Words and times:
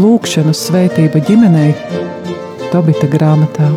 Lūkšanu 0.00 0.54
svētība 0.56 1.20
ģimenei 1.26 1.74
Tobita 2.70 3.04
grāmatā. 3.10 3.68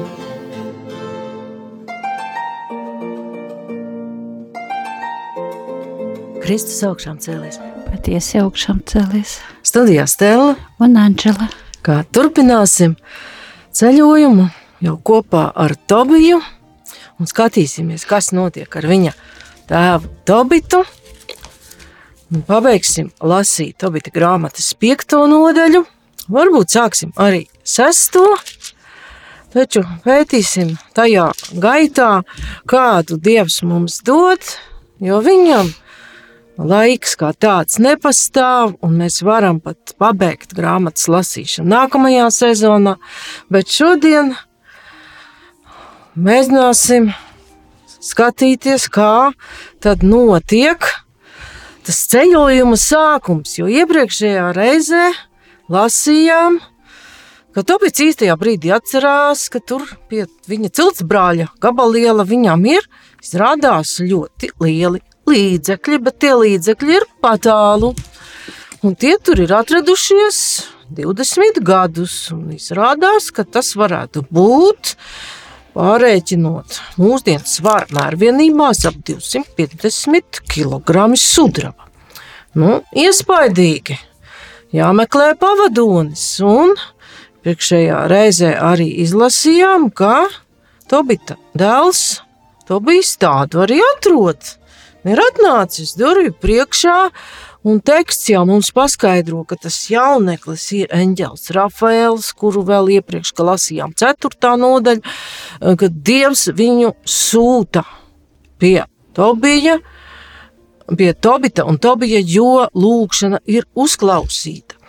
Kristus 6.44 6.80
augšām 6.88 7.20
cēlies. 7.20 7.60
Patiesi 7.90 8.40
augšām 8.40 8.80
cēlies. 8.88 9.40
Studijā 9.68 10.08
Stela 10.08 10.54
un 10.80 10.96
Anģela. 11.02 11.50
Kā 11.84 12.04
turpināsim 12.16 12.96
ceļojumu 13.76 14.48
jau 14.84 14.98
kopā 15.00 15.48
ar 15.56 15.76
Tobiju 15.88 16.42
un 17.20 17.30
skatīsimies, 17.30 18.06
kas 18.10 18.34
notiek 18.36 18.70
ar 18.70 18.90
viņa 18.92 19.16
tēvu 19.72 20.14
Tobitu. 20.28 20.84
Un 22.34 22.46
pabeigsim 22.46 23.12
lasīt 23.22 23.80
Tobita 23.82 24.14
grāmatas 24.14 24.74
piekto 24.78 25.26
nodaļu 25.30 25.86
Varbūt 26.32 26.72
sāksim 26.72 27.10
arī 27.20 27.42
sesto, 27.68 28.22
taču 29.52 29.82
pētīsim 30.06 30.78
tajā 30.96 31.26
gaitā, 31.60 32.24
kādu 32.70 33.18
Dievs 33.20 33.60
mums 33.68 33.98
dod, 34.08 34.40
jo 35.04 35.20
viņam 35.26 35.74
laiks 36.64 37.18
kā 37.20 37.34
tāds 37.36 37.76
nepastāv, 37.84 38.78
un 38.80 38.96
mēs 39.02 39.20
varam 39.26 39.60
pat 39.60 39.98
pabeigt 40.00 40.56
grāmatas 40.56 41.10
lasīšanu 41.12 41.68
nākamajā 41.74 42.30
sezonā, 42.32 42.96
bet 43.52 43.68
šodien 43.68 44.32
mēģināsim 46.16 47.10
skatīties, 48.04 48.90
kā 48.94 49.32
tad 49.84 50.04
notiek 50.06 50.84
tas 51.84 52.00
ceļojuma 52.12 52.78
sākums, 52.80 53.58
jo 53.58 53.68
iepriekšējā 53.68 54.52
reizē 54.56 55.08
lasījām, 55.74 56.60
ka 57.54 57.64
Tobits 57.68 58.04
īstajā 58.06 58.36
brīdī 58.40 58.72
atcerās, 58.76 59.48
ka 59.52 59.60
tur 59.60 59.86
pie 60.10 60.26
viņa 60.50 60.72
cilts 60.74 61.04
brāļa 61.08 61.50
gabaliela 61.64 62.26
viņam 62.28 62.64
ir, 62.72 62.88
izrādās 63.24 63.98
ļoti 64.04 64.54
lieli 64.64 65.04
līdzekļi, 65.30 66.00
bet 66.04 66.20
tie 66.24 66.34
līdzekļi 66.40 66.98
ir 67.00 67.08
patālu. 67.24 67.94
Un 68.84 68.98
tie 69.00 69.16
tur 69.24 69.40
ir 69.40 69.54
atradušies 69.56 70.40
20 70.92 71.62
gadus, 71.64 72.18
un 72.36 72.52
izrādās, 72.56 73.30
ka 73.32 73.46
tas 73.48 73.72
varētu 73.80 74.26
būt 74.32 74.96
pārēķinot 75.74 76.80
mūsdienu 77.02 77.48
svaru 77.50 77.98
mērvienībās 77.98 78.84
ap 78.90 79.00
250 79.10 80.44
kg 80.50 81.06
sudraba. 81.20 81.90
Nu, 82.54 82.82
iespaidīgi, 82.94 83.98
jāmeklē 84.78 85.32
pavadonis. 85.42 86.26
Un 86.46 86.76
priekšējā 87.44 88.04
reizē 88.12 88.54
arī 88.62 88.92
izlasījām, 89.06 89.90
ka 89.90 90.28
Tobita 90.90 91.40
dēls 91.58 92.22
Tobijs 92.68 93.16
tādu 93.20 93.64
arī 93.64 93.80
atrod. 93.96 94.40
Ir 95.04 95.20
atnācis 95.20 95.98
durvju 96.00 96.32
priekšā, 96.40 96.98
un 97.64 97.80
teksts 97.80 98.30
jau 98.32 98.44
mums 98.48 98.72
paskaidro, 98.76 99.44
ka 99.48 99.58
tas 99.60 99.78
jauneklis 99.92 100.66
ir 100.78 100.94
eņģēlis 100.94 101.52
Rafaels, 101.56 102.32
kuru 102.38 102.64
vēl 102.68 102.92
iepriekš 103.00 103.34
lasījām 103.40 103.96
4. 104.00 104.54
nodaļa, 104.60 105.16
kad 105.80 106.00
Dievs 106.06 106.48
viņu 106.56 106.94
sūta 107.08 107.86
pie 108.60 108.84
Tobija, 109.14 109.80
pie 110.98 111.12
Tobita 111.14 111.66
un 111.70 111.80
Tobija, 111.80 112.22
jo 112.24 112.68
lūkšana 112.74 113.44
ir 113.46 113.68
uzklausīta. 113.76 114.80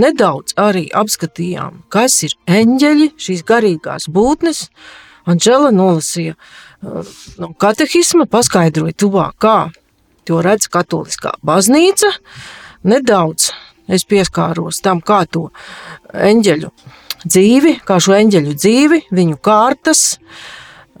Nedaudz 0.00 0.56
arī 0.56 0.86
apskatījām, 0.96 1.82
kas 1.92 2.22
ir 2.26 2.36
eņģeļi, 2.48 3.12
šīs 3.20 3.44
garīgās 3.48 4.08
būtnes. 4.12 4.66
Anģela 5.28 5.70
nolasīja 5.70 6.34
uh, 6.34 7.12
no 7.38 7.52
katehisma, 7.60 8.26
paskaidroja 8.30 8.96
tuvāk, 8.98 9.36
kā 9.38 9.58
to 10.28 10.40
redz 10.44 10.68
katoliskā 10.72 11.34
baznīca. 11.44 12.10
Nedaudz 12.88 13.52
es 13.92 14.04
pieskāros 14.08 14.80
tam, 14.82 15.00
kā 15.00 15.22
to 15.30 15.48
eņģeļu 16.12 16.70
dzīvi, 17.24 17.76
kā 17.86 17.98
šo 18.02 18.16
eņģeļu 18.18 18.56
dzīvi, 18.58 19.00
viņu 19.14 19.38
kārtas, 19.42 20.18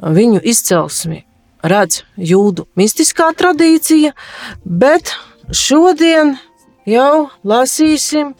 viņu 0.02 0.42
izcelsmi 0.52 1.22
redz 1.62 2.02
jūdu 2.18 2.66
mistiskā 2.78 3.30
tradīcija, 3.38 4.12
bet 4.64 5.14
šodien 5.54 6.36
jau 6.88 7.28
lasīsim, 7.46 8.34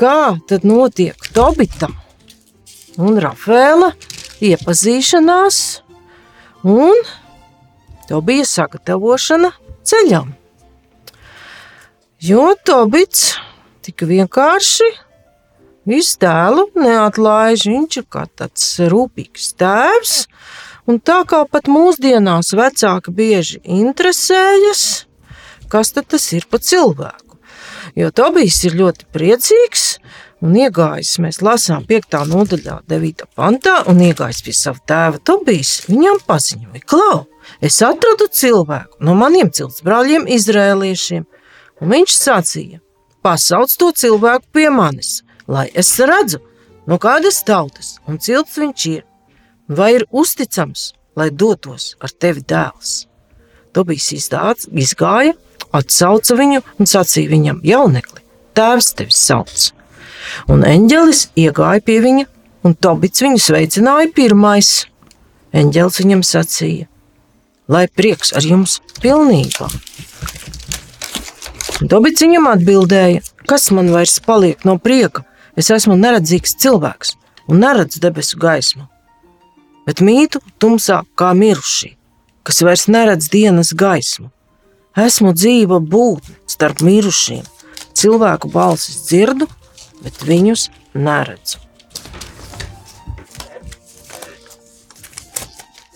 kā 0.00 0.36
tad 0.48 0.64
notiek 0.68 1.28
Tobita 1.36 1.90
un 3.00 3.20
Rafēla 3.20 3.92
iepazīšanās 4.42 5.58
un 6.68 7.04
Tobija 8.08 8.46
sagatavošana 8.48 9.52
ceļam. 9.88 10.34
Jo 12.22 12.52
Tobits 12.66 13.32
tik 13.82 14.04
vienkārši 14.06 14.90
visu 15.90 16.18
tēlu 16.22 16.68
neatlaiž, 16.78 17.66
viņš 17.66 17.98
ir 17.98 18.06
kā 18.10 18.28
tāds 18.38 18.68
rūpīgs 18.92 19.54
tēvs, 19.58 20.20
Un 20.90 20.98
tā 20.98 21.20
kā 21.30 21.44
pat 21.46 21.68
mūsdienās 21.70 22.50
vecāki 22.58 23.12
bieži 23.14 23.60
interesējas, 23.62 25.04
kas 25.70 25.94
tas 25.94 26.24
ir 26.34 26.48
pa 26.50 26.58
cilvēku. 26.58 27.38
Jo 27.98 28.10
Tobijs 28.10 28.58
ir 28.66 28.74
ļoti 28.80 29.06
priecīgs 29.14 29.84
un 30.42 30.56
iegājis, 30.58 31.20
mēs 31.22 31.38
lasām 31.44 31.86
5. 31.86 32.18
nodaļā, 32.32 32.80
9. 32.90 33.28
pantā, 33.38 33.76
un 33.86 34.02
iegājis 34.02 34.42
pie 34.42 34.56
sava 34.58 34.82
tēva 34.90 35.22
Tobijs, 35.22 35.84
viņam 35.86 36.18
paziņoja, 36.26 36.82
klau, 36.82 37.22
es 37.62 37.78
atradu 37.86 38.28
cilvēku 38.28 39.00
no 39.06 39.14
maniem 39.18 39.52
ciltsbrāļiem 39.54 40.26
izrēliešiem, 40.36 41.26
un 41.82 41.94
viņš 41.94 42.16
sacīja, 42.18 42.80
pasauc 43.22 43.72
to 43.78 43.92
cilvēku 44.02 44.50
pie 44.52 44.68
manis, 44.74 45.20
lai 45.46 45.68
es 45.74 45.94
redzu, 45.98 46.42
no 46.86 46.98
kādas 46.98 47.42
tautas 47.46 47.96
un 48.08 48.18
cilts 48.18 48.58
viņš 48.58 48.86
ir 48.90 49.06
vai 49.68 49.94
ir 49.96 50.06
uzticams, 50.10 50.92
lai 51.16 51.30
dotos 51.30 51.94
ar 52.00 52.10
tevi 52.10 52.42
dēls? 52.42 53.06
Tobijs 53.72 54.10
izgāja, 54.12 55.32
atsauca 55.72 56.36
viņu 56.36 56.60
un 56.78 56.88
sacīja 56.88 57.30
viņam, 57.30 57.62
jaunekli, 57.64 58.20
tēvs 58.56 58.92
tevi 58.98 59.16
sauc. 59.16 59.70
Un 60.52 60.64
eņģelis 60.66 61.30
iegāja 61.40 61.82
pie 61.84 61.98
viņa, 62.04 62.26
un 62.66 62.76
Tobits 62.76 63.24
viņu 63.24 63.40
sveicināja 63.40 64.12
pirmais. 64.14 64.86
Eņģelis 65.56 66.00
viņam 66.02 66.22
sacīja, 66.24 66.86
lai 67.72 67.86
prieks 67.88 68.34
ar 68.36 68.44
jums 68.46 68.78
pilnībā. 69.02 69.70
Tobits 71.90 72.22
viņam 72.22 72.52
atbildēja, 72.52 73.24
kas 73.48 73.70
man 73.74 73.90
vairs 73.90 74.20
paliek 74.22 74.62
no 74.68 74.76
prieka, 74.78 75.24
es 75.58 75.72
esmu 75.74 75.98
neredzīgs 75.98 76.58
cilvēks 76.62 77.16
un 77.48 77.64
neredzu 77.64 78.04
debesu 78.04 78.38
gaismu 78.38 78.86
bet 79.86 80.02
mītu 80.04 80.40
tumsā 80.62 81.02
kā 81.18 81.32
miruši, 81.36 81.94
kas 82.46 82.62
vairs 82.66 82.86
neredz 82.90 83.30
dienas 83.32 83.72
gaismu. 83.74 84.30
Esmu 84.98 85.32
dzīva 85.32 85.80
būtne 85.80 86.36
starp 86.50 86.82
mirušiem, 86.84 87.44
cilvēku 87.96 88.50
balsis 88.52 89.06
dzirdu, 89.08 89.48
bet 90.04 90.24
viņus 90.28 90.68
neredzu. 90.94 91.61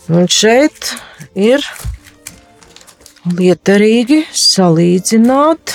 Un 0.06 0.28
šeit 0.30 0.92
ir 1.34 1.64
lietarīgi 3.26 4.22
salīdzināt 4.30 5.74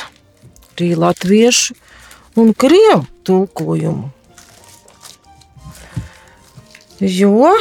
arī 0.72 0.94
latviešu 0.96 1.76
un 2.40 2.54
krievu 2.56 3.04
tulkojumu. 3.28 4.08
Jo 7.02 7.52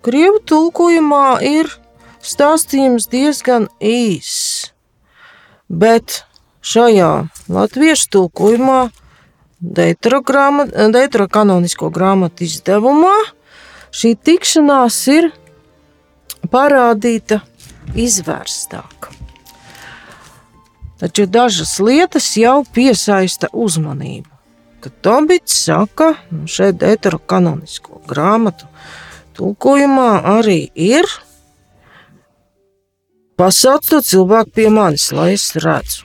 Krievu 0.00 0.38
tulkojumā 0.48 1.42
ir 1.44 1.68
stāstījums 2.24 3.04
diezgan 3.12 3.66
īss, 3.84 4.70
bet 5.68 6.22
šajā 6.64 7.28
latviešu 7.52 8.08
tulkojumā, 8.16 8.78
Deitra 9.60 10.22
kanonisko 11.28 11.90
grāmatu 11.92 12.46
izdevumā, 12.46 13.12
šī 13.92 14.14
tikšanās 14.24 14.96
ir 15.12 15.28
parādīta 16.48 17.40
izvērstāk. 17.98 19.10
Taču 21.00 21.24
dažas 21.26 21.78
lietas 21.80 22.26
jau 22.36 22.60
piesaista 22.74 23.48
uzmanību. 23.52 24.28
Kad 24.80 24.92
Tobits 25.04 25.56
saka, 25.64 26.14
nu 26.32 26.48
šeit 26.48 26.78
Deitra 26.80 27.18
kanonisko 27.28 28.00
grāmatu 28.08 28.68
tulkojumā 29.36 30.10
arī 30.38 30.70
ir 30.74 31.08
pasauc 33.40 33.84
to 33.88 34.00
cilvēku 34.04 34.52
pie 34.56 34.68
manis, 34.72 35.08
lai 35.16 35.32
es 35.36 35.50
redzu. 35.56 36.04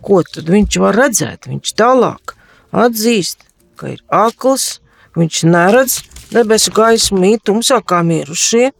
Ko 0.00 0.22
tad 0.24 0.48
viņš 0.48 0.80
var 0.80 0.96
redzēt? 0.96 1.48
Viņš 1.50 1.72
tālāk 1.76 2.36
atzīst, 2.72 3.44
ka 3.76 3.92
ir 3.96 4.02
akls, 4.08 4.78
viņš 5.16 5.42
neredz 5.48 5.98
debesu 6.32 6.72
gaismu, 6.76 7.20
mīt 7.20 7.44
tumsā 7.48 7.82
kā 7.84 8.00
mirušie 8.06 8.70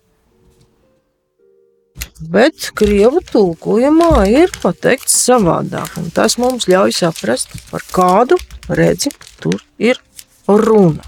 Bet 2.22 2.70
krievu 2.78 3.22
tulkojumā 3.26 4.28
ir 4.30 4.52
pateikts 4.62 5.16
savādāk, 5.26 5.96
un 5.98 6.12
tas 6.14 6.38
mums 6.38 6.68
ļauj 6.70 6.94
saprast, 6.94 7.56
par 7.72 7.82
kādu 7.94 8.38
redzi 8.70 9.10
tur 9.42 9.58
ir 9.82 9.98
runa. 10.46 11.02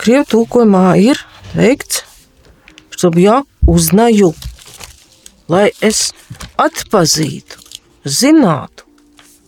Krievu 0.00 0.24
tulkojumā 0.32 0.96
ir 1.02 1.20
teikts, 1.52 2.04
чтобы 2.90 3.20
я 3.20 3.42
узнаю, 3.66 4.32
lai 5.48 5.70
es 5.84 6.12
atpazītu, 6.56 7.60
zinātu, 8.06 8.86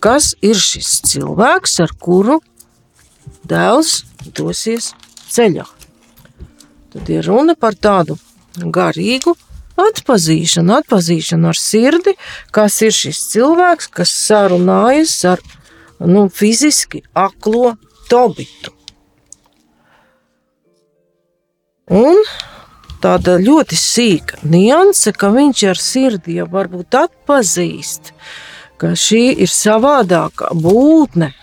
kas 0.04 0.34
ir 0.44 0.58
šis 0.60 0.98
cilvēks, 1.08 1.80
ar 1.84 1.94
kuru 1.96 2.40
dēls 3.48 4.02
dosies 4.36 4.92
ceļā. 5.32 5.64
Tad 6.93 7.09
ir 7.09 7.25
runa 7.25 7.55
par 7.57 7.73
tādu 7.73 8.19
garīgu 8.53 9.33
atpazīšanu, 9.79 10.75
atpazīšanu 10.83 11.49
ar 11.49 11.57
sirdi, 11.57 12.13
kas 12.53 12.77
ir 12.85 12.93
šis 12.93 13.23
cilvēks, 13.31 13.89
kas 13.89 14.13
sarunājas 14.27 15.15
ar 15.33 15.41
nu, 15.99 16.27
fiziski 16.29 17.01
aklo 17.17 17.73
tobitu. 18.11 18.73
Un 21.93 22.21
tāda 23.03 23.35
ļoti 23.41 23.77
sīka 23.77 24.39
nianse, 24.47 25.11
ka 25.11 25.33
viņš 25.33 25.63
ar 25.73 25.81
sirdi 25.81 26.37
jau 26.37 26.47
varbūt 26.51 26.95
atpazīst, 26.95 28.13
ka 28.79 28.93
šī 28.99 29.25
ir 29.43 29.51
savādākā 29.51 30.53
būtne, 30.55 31.33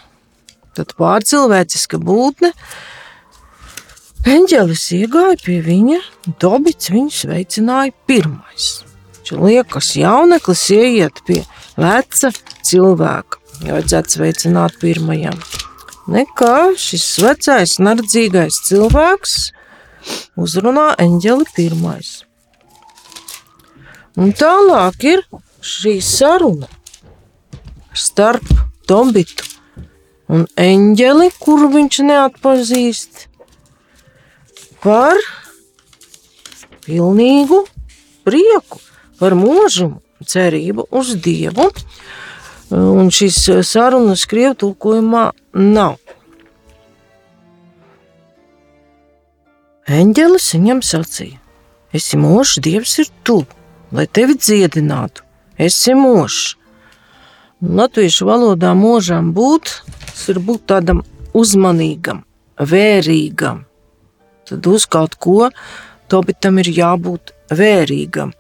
tad 0.79 0.95
pārcilvēciska 0.97 2.01
būtne. 2.01 2.55
Eņģelis 4.29 4.83
iegāja 4.99 5.37
pie 5.41 5.59
viņa, 5.65 5.99
Dobits 6.43 6.91
viņu 6.93 7.13
sveicināja 7.15 7.95
pirmais. 8.05 8.67
Viņš 9.17 9.31
liekas, 9.41 9.95
jauneklis 9.97 10.65
ieiet 10.77 11.23
pie 11.25 11.39
veca 11.81 12.29
cilvēka. 12.69 13.39
Vajadzētu 13.63 14.17
sveicināt 14.17 14.77
pirmajam. 14.81 15.39
Nekā 16.11 16.75
šis 16.81 17.07
vecais, 17.25 17.79
nardzīgais 17.81 18.61
cilvēks 18.69 19.39
uzrunā 20.41 20.91
eņģeli 21.01 21.49
pirmais. 21.57 22.13
Un 24.21 24.35
tālāk 24.37 25.09
ir 25.15 25.25
šī 25.65 25.97
saruna 26.05 26.69
starp 27.97 28.45
Dobitu 28.91 29.47
un 30.29 30.45
eņģeli, 30.61 31.31
kuru 31.41 31.71
viņš 31.73 32.01
neatpazīst, 32.09 33.30
par 34.83 35.19
pilnīgu 36.87 37.65
prieku, 38.27 38.81
par 39.21 39.37
mūžumu, 39.39 40.01
cerību 40.27 40.87
uz 40.91 41.15
Dievu. 41.21 41.71
Un 42.71 43.11
šīs 43.11 43.39
sarunas 43.67 44.27
krievu 44.31 44.55
tulkojumā 44.63 45.31
nav. 45.59 45.99
Eņģelis 49.91 50.53
viņam 50.55 50.85
sacīja: 50.87 51.41
Esi 51.91 52.19
mūžs, 52.21 52.61
Dievs 52.63 52.93
ir 53.03 53.11
tu, 53.27 53.41
lai 53.91 54.07
tevi 54.07 54.37
dziedinātu. 54.39 55.25
Esi 55.59 55.97
mūžs. 55.99 56.55
Latviešu 57.61 58.29
valodā 58.29 58.71
mūžam 58.79 59.35
būt, 59.37 59.73
tas 60.07 60.23
ir 60.33 60.39
būt 60.41 60.63
tādam 60.71 61.03
uzmanīgam, 61.37 62.23
vērīgam. 62.57 63.67
Tad 64.51 64.67
uz 64.67 64.87
kaut 64.91 65.17
ko 65.21 65.51
Tobitam 66.11 66.59
ir 66.59 66.67
jābūt 66.75 67.31
vērīgam. 67.55 68.33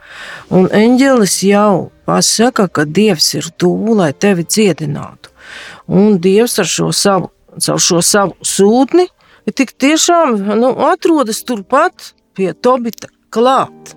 Un 0.51 0.67
eņģelis 0.75 1.37
jau 1.47 1.91
pasaka, 2.09 2.67
ka 2.67 2.83
Dievs 2.83 3.29
ir 3.39 3.47
tuvu, 3.55 3.95
lai 4.01 4.11
tevi 4.13 4.43
dziedinātu. 4.43 5.31
Un 5.87 6.19
Dievs 6.23 6.59
ar 6.63 6.67
šo 6.67 6.91
savu, 6.95 7.31
šo 7.59 8.03
savu 8.03 8.35
sūtni 8.43 9.07
tik 9.55 9.73
tiešām 9.79 10.37
nu, 10.59 10.75
atrodas 10.91 11.43
turpat 11.47 12.13
pie 12.39 12.53
Tobita 12.55 13.11
klāt. 13.35 13.95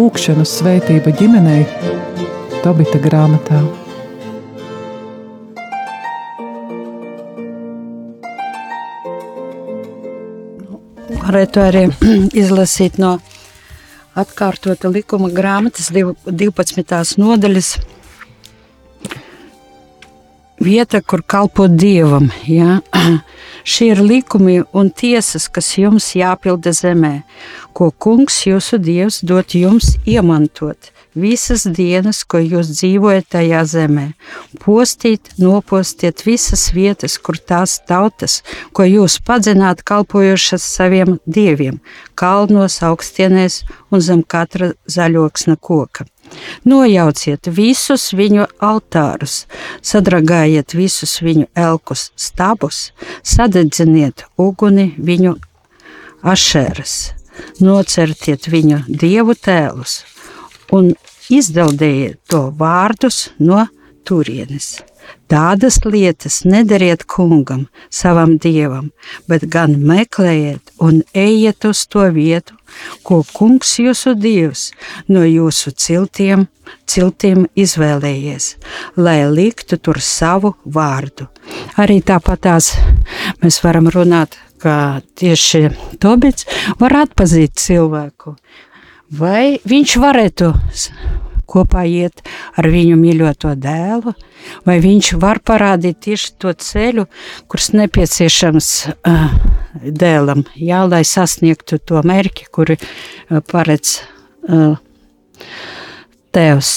Lūkšanu 0.00 0.46
svētība 0.48 1.10
ģimenei 1.12 1.64
Tobita 2.62 2.96
grāmatā. 3.04 3.58
Varētu 11.18 11.60
arī 11.66 11.82
izlasīt 12.42 12.96
no 13.02 13.18
atkārtota 14.16 14.88
likuma 14.94 15.28
grāmatas 15.36 15.92
12. 15.92 17.20
nodaļas. 17.20 17.74
Vieta, 20.60 21.00
kur 21.00 21.22
kalpot 21.24 21.72
dievam. 21.72 22.28
Ja? 22.44 22.80
Šie 23.70 23.90
ir 23.94 24.02
likumi 24.04 24.60
un 24.76 24.90
tiesas, 24.92 25.48
kas 25.48 25.72
jums 25.78 26.12
jāpilda 26.16 26.72
zemē, 26.76 27.20
ko 27.72 27.90
kungs 27.90 28.42
jūsu 28.44 28.80
dievs 28.80 29.20
dot 29.24 29.56
jums 29.56 29.94
iemantot 30.04 30.92
visas 31.14 31.64
dienas, 31.66 32.22
ko 32.24 32.38
jūs 32.38 32.70
dzīvojat 32.74 33.28
tajā 33.34 33.62
zemē. 33.66 34.06
Postīt, 34.62 35.32
nopostiet 35.38 36.24
visas 36.26 36.70
vietas, 36.74 37.18
kur 37.18 37.38
tās 37.38 37.80
tautas, 37.86 38.40
ko 38.72 38.86
jūs 38.86 39.18
padzināt, 39.26 39.82
kalpojošas 39.82 40.62
saviem 40.62 41.18
dieviem, 41.26 41.80
kalnos, 42.14 42.80
augstienēs 42.82 43.64
un 43.90 44.00
zem 44.00 44.22
katra 44.22 44.72
zaļoksna 44.86 45.56
koka. 45.56 46.06
Nojauciet 46.68 47.48
visus 47.56 48.10
viņu 48.16 48.46
altārus, 48.64 49.44
sadragājiet 49.82 50.74
visus 50.76 51.18
viņu 51.24 51.48
elkus, 51.58 52.10
stabus, 52.16 52.90
sadedziniet 53.22 54.26
uguni 54.40 54.90
viņu 54.98 55.36
ašēras, 56.26 56.96
nocertiet 57.64 58.50
viņu 58.52 58.84
dievu 58.88 59.34
tēlus 59.34 60.02
un 60.74 60.92
izdeldējiet 61.30 62.20
to 62.30 62.46
vārdus 62.58 63.28
no 63.38 63.66
turienes. 64.06 64.78
Tādas 65.30 65.76
lietas 65.86 66.40
nedariet 66.42 67.04
kungam, 67.06 67.68
savam 67.86 68.32
dievam, 68.42 68.88
bet 69.30 69.44
gan 69.46 69.76
meklējiet 69.86 70.72
un 70.82 71.04
ejiet 71.14 71.66
uz 71.68 71.84
to 71.86 72.08
vietu, 72.10 72.56
ko 73.06 73.20
kungs 73.30 73.76
jūsu 73.78 74.16
dievs 74.18 74.70
no 75.06 75.22
jūsu 75.22 75.70
ciltiem, 75.70 76.48
ciltiem 76.90 77.46
izvēlējies, 77.54 78.56
lai 78.98 79.20
liktu 79.30 79.78
tur 79.78 80.02
savu 80.02 80.56
vārdu. 80.66 81.28
Arī 81.78 82.00
tāpatās 82.02 82.72
mēs 83.38 83.62
varam 83.62 83.86
runāt, 83.94 84.34
ka 84.58 85.00
tieši 85.14 85.68
Tobits 86.02 86.48
var 86.82 87.04
atpazīt 87.04 87.54
cilvēku, 87.54 88.34
vai 89.14 89.60
viņš 89.62 89.96
varētu 90.02 90.50
kopā 91.50 91.84
iet 91.88 92.22
ar 92.58 92.68
viņu 92.70 92.98
mīļoto 93.00 93.54
dēlu, 93.58 94.14
vai 94.66 94.78
viņš 94.82 95.12
var 95.22 95.42
parādīt 95.44 96.00
tieši 96.06 96.32
to 96.40 96.54
ceļu, 96.54 97.06
kurš 97.50 97.72
nepieciešams 97.80 98.70
uh, 98.94 99.34
dēlam, 99.82 100.46
jā, 100.56 100.84
lai 100.88 101.02
sasniegtu 101.06 101.80
to 101.82 102.02
mērķi, 102.06 102.48
kuri 102.54 102.78
uh, 102.80 103.40
paredz 103.50 104.00
uh, 104.48 104.78
tevs. 106.34 106.74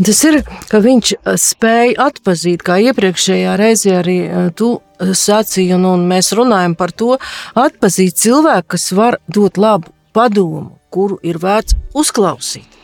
Tas 0.00 0.20
ir, 0.24 0.38
ka 0.70 0.78
viņš 0.80 1.10
spēja 1.36 2.06
atpazīt, 2.06 2.62
kā 2.64 2.78
iepriekšējā 2.88 3.56
reizē 3.60 3.98
arī 3.98 4.16
tu 4.56 4.78
sacīji, 4.96 5.74
un, 5.76 5.84
un 5.90 6.06
mēs 6.08 6.32
runājam 6.36 6.72
par 6.78 6.94
to, 6.96 7.18
atpazīt 7.58 8.16
cilvēku, 8.16 8.70
kas 8.76 8.90
var 8.96 9.20
dot 9.28 9.60
labu 9.60 9.92
padomu, 10.16 10.78
kuru 10.88 11.20
ir 11.20 11.36
vērts 11.42 11.76
uzklausīt. 11.92 12.79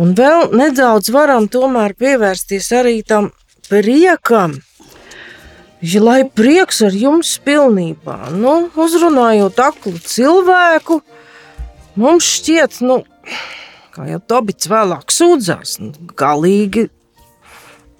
Un 0.00 0.14
vēl 0.16 0.54
nedaudz 0.56 1.10
varam 1.12 1.44
tomēr 1.52 1.92
pievērsties 1.98 2.70
arī 2.72 3.00
tam 3.04 3.26
priekam, 3.68 4.54
ja 5.84 6.00
lai 6.00 6.22
prieks 6.24 6.80
ar 6.86 6.96
jums 6.96 7.34
pilnībā, 7.44 8.30
nu, 8.32 8.54
uzrunājot 8.80 9.60
aklu 9.60 10.00
cilvēku, 10.00 11.02
mums 12.00 12.30
šķiet, 12.38 12.80
nu, 12.88 13.02
kā 13.92 14.08
jau 14.08 14.22
Tobits 14.32 14.72
vēlāk 14.72 15.12
sūdzās, 15.12 15.76
nu, 15.84 15.92
galīgi 16.16 16.88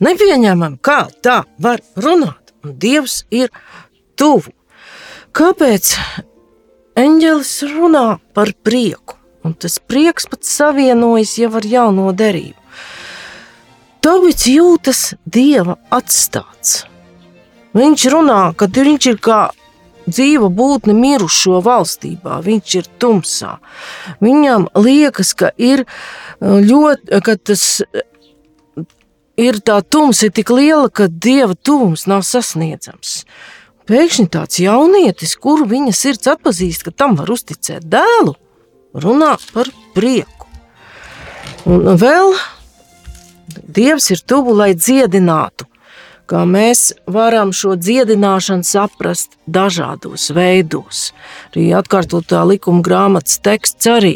nepieņemam, 0.01 0.81
kā 0.81 1.03
tā 1.21 1.43
var 1.61 1.85
runāt, 2.01 2.55
un 2.65 2.81
Dievs 2.81 3.27
ir 3.29 3.53
tuvu. 4.17 4.57
Kāpēc 5.37 5.93
eņģelis 6.97 7.57
runā 7.77 8.07
par 8.33 8.57
prieku? 8.65 9.20
Un 9.45 9.55
tas 9.57 9.79
prieks 9.81 10.29
pats 10.29 10.51
savienojas 10.59 11.39
jau 11.41 11.53
ar 11.57 11.67
jauno 11.67 12.11
derību. 12.13 12.59
Tobits 14.05 14.47
jūtas 14.49 15.01
dieva 15.29 15.77
atstāts. 15.93 16.85
Viņš 17.77 18.05
runā, 18.13 18.43
ka 18.57 18.67
viņš 18.67 19.09
ir 19.13 19.19
kā 19.23 19.41
dzīva 20.11 20.49
būtne 20.51 20.95
mirušo 20.97 21.61
valstībā, 21.65 22.41
viņš 22.45 22.77
ir 22.81 22.89
tumsā. 23.01 23.59
Viņam 24.25 24.69
liekas, 24.75 25.35
ka 25.39 25.53
ir 25.57 25.85
uh, 25.85 26.59
ļoti, 26.65 27.21
ka 27.25 27.37
tas 27.37 27.65
uh, 27.85 28.85
ir 29.41 29.61
tā 29.65 29.81
tumsa 29.85 30.29
ir 30.29 30.35
tik 30.37 30.53
liela, 30.55 30.89
ka 30.89 31.09
dieva 31.09 31.55
tuvums 31.55 32.07
nav 32.11 32.25
sasniedzams. 32.27 33.25
Pēkšņi 33.91 34.29
tāds 34.31 34.61
jaunietis, 34.63 35.35
kuru 35.41 35.67
viņa 35.71 35.95
sirds 35.97 36.31
atpazīst, 36.31 36.87
ka 36.87 36.95
tam 36.95 37.17
var 37.19 37.31
uzticēt 37.33 37.87
dēlu, 37.91 38.37
runā 38.95 39.35
par 39.55 39.71
prieku. 39.97 40.49
Un 41.69 41.95
vēl 42.01 42.35
Dievs 43.71 44.09
ir 44.11 44.21
tuvu, 44.27 44.53
lai 44.59 44.73
dziedinātu 44.75 45.67
kā 46.31 46.45
mēs 46.47 46.91
varam 47.11 47.51
šo 47.57 47.75
dziedināšanu 47.81 48.67
saprast 48.67 49.35
dažādos 49.51 50.29
veidos. 50.37 51.11
Arī 51.51 51.71
atkārtotā 51.75 52.45
likuma 52.47 52.85
grāmatas 52.87 53.41
teksts 53.43 53.91
arī 53.91 54.15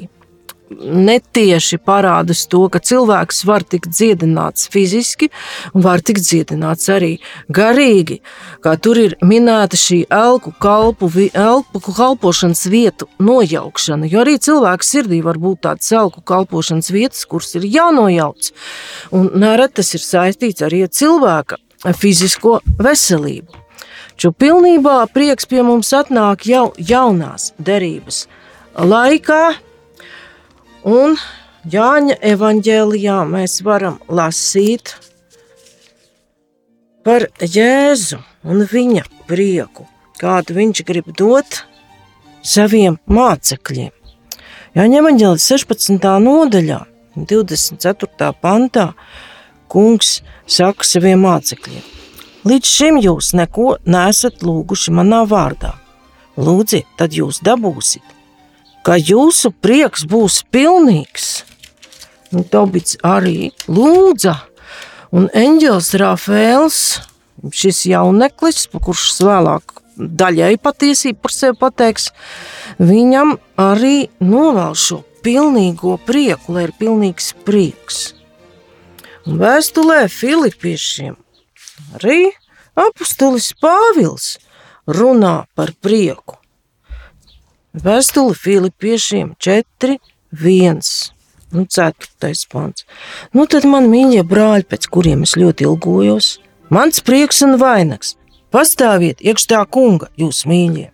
netieši 0.80 1.78
parāda 1.82 2.34
to, 2.48 2.64
ka 2.68 2.80
cilvēks 2.82 3.44
var 3.48 3.64
tikt 3.64 3.92
dziedināts 3.94 4.68
fiziski, 4.72 5.30
un 5.74 5.84
var 5.86 6.02
tikt 6.04 6.24
dziedināts 6.26 6.88
arī 6.92 7.18
garīgi. 7.48 8.20
Kā 8.64 8.76
tur 8.80 9.00
ir 9.00 9.16
minēta 9.24 9.78
šī 9.78 10.04
elku, 10.12 10.54
kalpu, 10.60 11.10
elku 11.32 11.82
kalpošanas 11.84 12.66
vietu 12.72 13.08
nojaukšana. 13.18 14.08
Jo 14.10 14.24
arī 14.24 14.38
cilvēka 14.42 14.86
sirdī 14.86 15.20
var 15.24 15.40
būt 15.42 15.64
tādas 15.68 15.90
elku 15.92 16.22
kalpošanas 16.24 16.90
vietas, 16.94 17.24
kuras 17.28 17.54
ir 17.58 17.66
jānojauc. 17.68 18.52
Un 19.14 19.30
nereti 19.34 19.80
tas 19.80 19.94
ir 19.96 20.04
saistīts 20.04 20.64
arī 20.64 20.84
ar 20.86 20.94
cilvēka 20.94 21.60
fizisko 21.98 22.60
veselību. 22.80 23.64
Čo 24.14 24.30
pilnībā 24.30 25.00
prieks 25.10 25.48
pie 25.50 25.64
mums 25.66 25.90
atnāk 25.96 26.46
jau 26.46 26.68
jaunās 26.78 27.50
derības 27.58 28.24
laikā, 28.78 29.54
un 30.84 31.16
Jāņa 31.64 32.18
evanģēlijā 32.20 33.22
mēs 33.24 33.62
varam 33.64 33.96
lasīt 34.12 34.90
par 37.04 37.24
Jēzu 37.40 38.18
un 38.44 38.66
viņa 38.68 39.06
prieku, 39.28 39.86
kādu 40.20 40.58
viņš 40.58 40.82
grib 40.84 41.08
dot 41.16 41.62
saviem 42.44 42.98
mācekļiem. 43.08 43.92
Jāņa 44.76 45.00
evanģēlis 45.00 45.48
16. 45.54 46.04
nodaļā, 46.20 46.82
24. 47.16 48.30
pantā, 48.44 48.90
kungs 49.72 50.18
saka 50.44 50.84
saviem 50.84 51.24
mācekļiem: 51.24 51.84
Līdz 52.44 52.74
šim 52.76 53.00
jūs 53.00 53.32
neko 53.40 53.78
nesat 53.88 54.44
lūguši 54.44 54.92
manā 54.92 55.24
vārdā. 55.30 55.72
Lūdziet, 56.36 56.84
tad 56.98 57.14
jūs 57.16 57.40
dabūsiet, 57.46 58.04
ka 58.84 58.98
jūsu 59.00 59.50
prieks 59.64 60.04
būs 60.08 60.42
pilnīgs. 60.52 61.44
Un 62.34 62.44
Tobits 62.50 62.98
arī 63.06 63.52
lūdza, 63.70 64.34
un 65.14 65.30
eņģēlis 65.30 65.90
Rafēls, 66.02 66.80
šis 67.54 67.84
jauneklis, 67.90 68.66
kurš 68.74 69.06
vēlāk 69.24 69.80
daļai 69.96 70.56
patiesību 70.62 71.22
par 71.22 71.34
sevi 71.34 71.58
pateiks, 71.60 72.10
viņam 72.82 73.36
arī 73.60 74.08
novēl 74.20 74.74
šo 74.74 75.00
pilnīgo 75.24 75.96
prieku, 76.04 76.56
lai 76.56 76.66
ir 76.68 76.74
pilnīgs 76.78 77.32
prieks. 77.46 78.04
Un 79.24 79.38
vēstulē 79.40 80.04
Filipiešiem 80.12 81.14
arī 81.96 82.34
apustulis 82.76 83.54
Pāvils 83.62 84.34
runā 84.90 85.44
par 85.56 85.72
prieku. 85.80 86.36
Vēstule 87.74 88.36
Filipiešiem 88.38 89.32
4, 89.42 89.96
1 90.30 90.80
un 91.54 91.64
4. 91.66 92.34
pants. 92.52 92.84
Nu 93.34 93.48
tad 93.50 93.64
man 93.66 93.88
mīļie 93.90 94.22
brāļi, 94.30 94.66
pēc 94.70 94.86
kuriem 94.94 95.24
es 95.26 95.32
ļoti 95.34 95.66
ilgojos, 95.66 96.28
mans 96.70 97.02
prieks 97.02 97.42
un 97.42 97.56
vainags, 97.58 98.12
pastāviet 98.54 99.24
iekš 99.26 99.46
tā 99.50 99.64
kunga, 99.66 100.06
jūs 100.14 100.44
mīļie. 100.46 100.92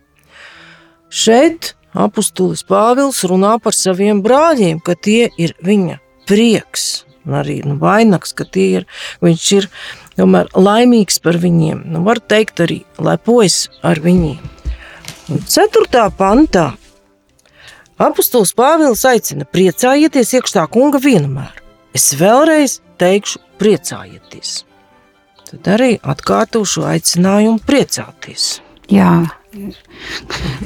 Šeit 1.13 1.75
apustulis 1.93 2.65
Pāvils 2.65 3.19
runā 3.29 3.59
par 3.61 3.77
saviem 3.77 4.23
brāļiem, 4.25 4.79
ka 4.81 4.95
tie 4.97 5.29
ir 5.37 5.53
viņa 5.61 5.99
prieks 6.25 7.03
un 7.27 7.35
arī 7.43 7.59
nu, 7.61 7.75
vainags, 7.77 8.33
ka 8.33 8.47
ir, 8.57 8.87
viņš 9.21 9.45
ir 9.59 9.69
tomēr 10.17 10.49
laimīgs 10.57 11.21
par 11.21 11.37
viņiem. 11.37 11.85
Nu, 11.93 12.01
var 12.09 12.17
teikt 12.17 12.65
arī 12.65 12.79
lepojas 12.97 13.67
ar 13.85 14.01
viņiem. 14.01 14.60
Un 15.31 15.39
4. 15.47 16.09
pantā 16.19 16.65
apustulis 18.01 18.51
Pāvils 18.57 19.05
aicina 19.07 19.45
priecājieties 19.47 20.33
iekšā 20.35 20.65
kunga 20.73 20.99
vienmēr. 20.99 21.53
Es 21.95 22.09
vēlreiz 22.19 22.79
teikšu 22.99 23.39
priecājieties. 23.61 24.65
Tad 25.47 25.69
arī 25.77 25.93
atkārtošu 26.03 26.83
aicinājumu 26.89 27.61
priecāties. 27.67 28.59
Jā, 28.91 29.13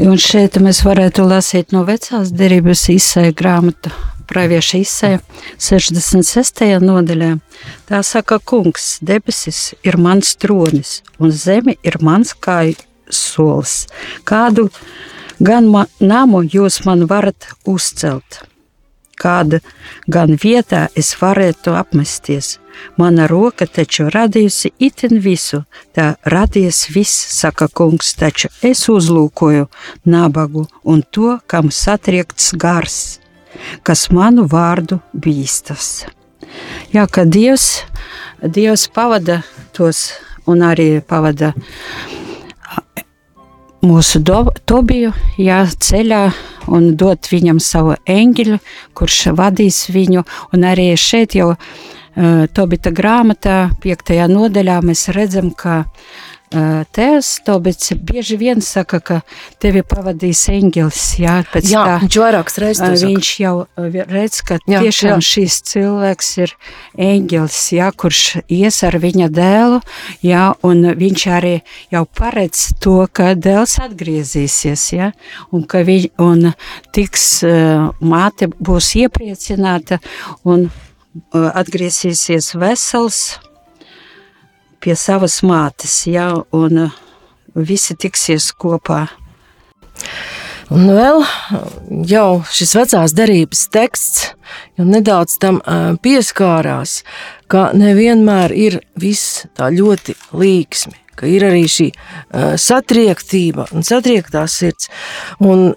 un 0.02 0.18
šeit 0.22 0.58
mēs 0.66 0.82
varētu 0.88 1.28
lasīt 1.30 1.76
no 1.76 1.84
vecās 1.86 2.34
derības 2.34 2.88
izsēja 2.96 3.38
grāmatu 3.38 3.94
pravieša 4.26 4.82
izsēja 4.82 5.22
66. 5.62 6.66
nodaļā. 6.82 7.36
Tā 7.86 8.02
saka, 8.02 8.42
kungs, 8.42 8.96
debesis 9.06 9.76
ir 9.86 10.02
mans 10.02 10.34
tronis, 10.42 11.04
un 11.22 11.30
zeme 11.30 11.78
ir 11.86 12.02
mans 12.02 12.34
kāju 12.34 12.82
solis. 13.10 13.86
Kādu 14.24 14.70
gan 15.40 15.70
ma, 15.72 15.86
namu 16.00 16.44
jūs 16.44 16.84
man 16.86 17.08
varat 17.10 17.50
uzcelt? 17.66 18.44
Kāda 19.16 19.62
gan 20.12 20.36
vietā 20.36 20.88
es 20.96 21.14
varētu 21.16 21.76
apmesties? 21.80 22.58
Mana 23.00 23.30
roka 23.32 23.64
taču 23.64 24.10
radījusi 24.12 24.74
itin 24.84 25.22
visu, 25.24 25.62
tā 25.96 26.18
radies 26.28 26.90
viss, 26.92 27.16
saka 27.40 27.70
kungs, 27.72 28.12
taču 28.20 28.52
es 28.60 28.84
uzlūkoju 28.92 29.70
nabagu 30.04 30.66
un 30.84 31.06
to, 31.12 31.38
kam 31.48 31.72
satriekts 31.72 32.52
gars 32.60 33.22
kas 33.86 34.10
manu 34.12 34.46
vārdu 34.52 35.00
bīstas. 35.14 36.06
Jā, 36.94 37.06
ka 37.08 37.26
Dievs, 37.26 37.84
Dievs 38.42 38.88
pavada 38.94 39.42
tos 39.76 40.12
un 40.48 40.64
arī 40.66 41.02
pavada 41.02 41.54
mūsu 43.86 44.22
do, 44.26 44.46
Tobiju 44.66 45.12
jā, 45.42 45.64
ceļā 45.70 46.22
un 46.74 46.94
dot 47.00 47.30
viņam 47.32 47.60
savu 47.64 47.96
eņģeļu, 48.10 48.60
kurš 48.98 49.20
vadīs 49.38 49.86
viņu. 49.94 50.26
Un 50.56 50.66
arī 50.68 50.92
šeit 51.00 51.38
jau 51.38 51.52
uh, 51.54 52.46
Tobita 52.56 52.94
grāmatā, 52.96 53.70
piektajā 53.84 54.28
nodaļā, 54.32 54.80
mēs 54.86 55.08
redzam, 55.16 55.52
ka 55.52 55.84
Tēvs 56.54 57.30
Tobits 57.46 57.94
bieži 57.98 58.38
vien 58.38 58.62
saka, 58.62 59.00
ka 59.02 59.16
tevi 59.62 59.82
pavadīs 59.86 60.44
eņģelis. 60.54 61.04
Jā, 61.20 61.36
pēc 61.52 61.70
Jā, 61.72 61.84
tā, 61.88 61.96
viņš 62.04 62.18
vairākas 62.22 62.60
reizes 62.62 63.02
to 63.02 63.10
viņš 63.10 63.32
jau 63.42 63.54
redz, 63.76 64.42
ka 64.46 64.60
Jā, 64.70 64.84
tiešām 64.86 65.18
jā. 65.18 65.26
šis 65.26 65.58
cilvēks 65.72 66.30
ir 66.44 66.54
eņģelis, 67.08 67.62
jā, 67.80 67.90
kurš 67.98 68.22
ies 68.46 68.78
ar 68.86 69.00
viņa 69.02 69.30
dēlu, 69.34 69.82
jā, 70.26 70.46
un 70.68 70.86
viņš 71.02 71.26
arī 71.34 71.56
jau 71.94 72.06
paredz 72.06 72.68
to, 72.84 72.98
ka 73.12 73.34
dēls 73.34 73.80
atgriezīsies, 73.84 74.86
jā, 74.94 75.12
un 75.52 75.66
ka 75.66 75.82
viņ, 75.88 76.12
un 76.22 76.52
tiks, 76.96 77.28
māte 78.06 78.52
būs 78.54 78.94
iepriecināta 79.02 80.00
un 80.46 80.70
atgriezīsies 81.34 82.54
vesels 82.60 83.26
pie 84.86 84.94
savas 85.00 85.40
mātes, 85.42 86.04
jā, 86.06 86.30
un 86.54 86.86
uh, 86.86 86.98
visi 87.56 87.96
tiksies 87.98 88.52
kopā. 88.54 89.08
Un 90.74 90.88
vēl 90.90 91.22
jau 92.10 92.30
šis 92.50 92.74
vecās 92.78 93.14
derības 93.14 93.68
teksts 93.74 94.32
nedaudz 94.82 95.38
tam 95.42 95.60
ā, 95.62 95.94
pieskārās, 96.02 97.04
ka 97.52 97.70
nevienmēr 97.78 98.54
ir 98.54 98.80
viss 98.98 99.46
tā 99.58 99.70
ļoti 99.74 100.16
līksmi, 100.34 100.98
ka 101.16 101.30
ir 101.30 101.46
arī 101.52 101.66
šī 101.70 101.92
ā, 101.94 102.56
satriektība 102.58 103.70
un 103.78 103.86
satriektā 103.86 104.48
sirds. 104.50 104.90
Un, 105.38 105.70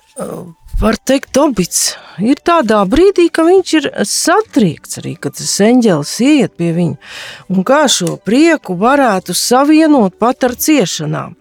Var 0.78 0.94
teikt, 1.02 1.32
Tobits 1.35 1.97
ir 2.23 2.38
tādā 2.47 2.85
brīdī, 2.87 3.25
ka 3.35 3.42
viņš 3.42 3.70
ir 3.80 3.87
satriekts 4.06 5.00
arī, 5.00 5.16
kad 5.18 5.35
tas 5.35 5.56
eņģēlis 5.66 6.12
iet 6.23 6.52
pie 6.54 6.68
viņa. 6.76 7.08
Un 7.50 7.64
kā 7.66 7.80
šo 7.90 8.12
prieku 8.23 8.76
varētu 8.78 9.35
savienot 9.35 10.14
pat 10.23 10.47
ar 10.47 10.54
ciešanām? 10.54 11.35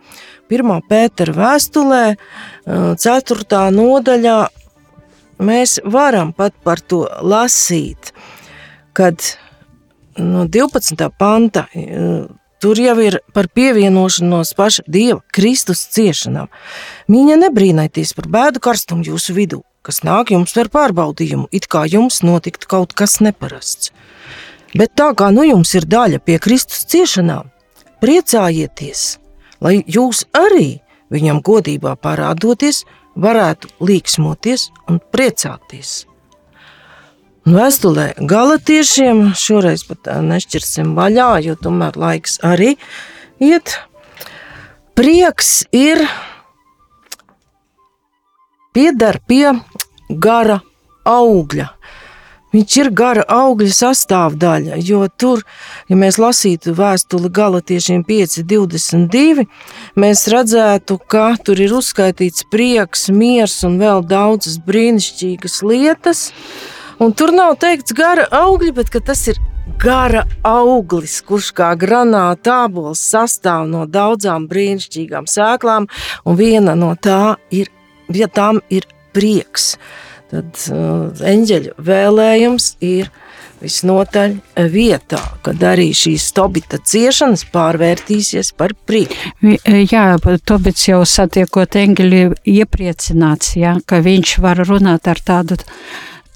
1. 0.50 0.74
pētera 0.90 1.36
vēstulē, 1.38 2.02
4. 2.66 3.62
nodaļā, 3.78 4.40
mēs 5.46 5.78
varam 5.86 6.34
pat 6.34 6.58
par 6.66 6.82
to 6.82 7.04
lasīt, 7.22 8.10
kad 8.98 9.22
no 10.18 10.48
12. 10.50 11.12
panta 11.14 11.68
tur 12.62 12.80
jau 12.80 12.96
ir 13.04 13.20
par 13.34 13.50
pievienošanos 13.54 14.54
paša 14.58 14.86
Dieva 14.88 15.22
Kristus 15.34 15.86
ciešanām. 15.94 16.50
Viņa 17.12 17.38
nebrīnaities 17.44 18.14
par 18.18 18.30
bēdu 18.32 18.62
karstumu 18.64 19.06
jūsu 19.08 19.36
vidū, 19.38 19.62
kas 19.86 20.04
nāk 20.08 20.34
jums 20.36 20.56
par 20.58 20.72
pārbaudījumu, 20.74 21.48
it 21.52 21.70
kā 21.72 21.86
jums 21.90 22.24
notiktu 22.26 22.70
kaut 22.70 22.98
kas 22.98 23.20
neparasts. 23.22 23.94
Bet 24.78 24.98
tā 25.00 25.14
kā 25.16 25.30
nu 25.32 25.46
jums 25.48 25.72
ir 25.78 25.88
daļa 25.88 26.20
pie 26.20 26.40
Kristus 26.44 26.84
ciešanām, 26.92 27.48
priecājieties, 28.04 29.18
lai 29.64 29.80
jūs 29.88 30.26
arī 30.36 30.82
viņam 31.14 31.42
godībā 31.46 31.96
parādoties, 32.04 32.84
varētu 33.18 33.72
līksmoties 33.82 34.70
un 34.92 35.00
priecāties. 35.14 36.06
Vēstulē 37.48 38.10
galotiešiem 38.28 39.30
šoreiz 39.40 39.86
pat 39.88 40.10
nešķirsim 40.20 40.90
vaļā, 40.98 41.30
jo 41.46 41.54
tomēr 41.56 41.96
laiks 41.96 42.42
arī 42.44 42.74
iet. 43.40 43.78
Prieks 45.00 45.62
ir 45.72 46.04
piedar 48.76 49.22
pie 49.24 49.54
gara 50.10 50.60
augļa. 51.08 51.72
Viņš 52.52 52.78
ir 52.82 52.92
gara 52.92 53.24
augļa 53.24 53.72
sastāvdaļa, 53.80 54.84
jo 54.84 55.06
tur, 55.16 55.48
ja 55.88 55.96
mēs 55.96 56.20
lasītu 56.20 56.76
vēstuli 56.76 57.32
galotiešiem 57.32 58.04
5,22, 58.08 59.48
mēs 59.96 60.28
redzētu, 60.36 61.00
ka 61.00 61.30
tur 61.40 61.64
ir 61.64 61.80
uzskaitīts 61.80 62.50
prieks, 62.52 63.08
miers 63.08 63.62
un 63.64 63.80
vēl 63.80 64.04
daudzas 64.04 64.60
brīnišķīgas 64.68 65.64
lietas. 65.64 66.32
Un 67.00 67.14
tur 67.14 67.30
nav 67.36 67.58
teikts 67.62 67.94
gara 67.94 68.26
augļi, 68.34 68.72
bet 68.74 68.90
tas 69.06 69.22
ir 69.30 69.38
gara 69.78 70.24
auglis, 70.48 71.20
kurš 71.22 71.52
kā 71.54 71.72
granāta 71.78 72.64
ābols 72.66 73.04
sastāv 73.12 73.68
no 73.70 73.86
daudzām 73.86 74.48
brīnišķīgām 74.50 75.28
sēklām, 75.30 75.86
un 76.26 76.40
viena 76.40 76.74
no 76.76 76.96
tā 76.96 77.36
ir, 77.54 77.70
ja 78.10 78.28
tām 78.28 78.64
ir 78.74 78.88
prieks. 79.14 79.76
Tad 80.32 80.50
uh, 80.74 81.14
eņģeļa 81.24 81.78
vēlējums 81.88 82.72
ir 82.84 83.12
visnotaļ 83.62 84.34
vietā, 84.74 85.22
kad 85.46 85.62
arī 85.66 85.88
šīs 85.98 86.28
tobita 86.38 86.78
ciešanas 86.84 87.46
pārvērtīsies 87.54 88.52
par 88.58 88.74
prieku. 88.86 89.16
Vi- 89.42 89.58
Jā, 89.92 90.18
Tobits 90.46 90.90
jau 90.90 91.04
satiekot 91.06 91.78
eņģeli 91.80 92.22
iepriecināts, 92.58 93.56
jā, 93.58 93.78
ka 93.86 94.02
viņš 94.06 94.36
var 94.44 94.62
runāt 94.68 95.08
ar 95.10 95.22
tādu 95.26 95.58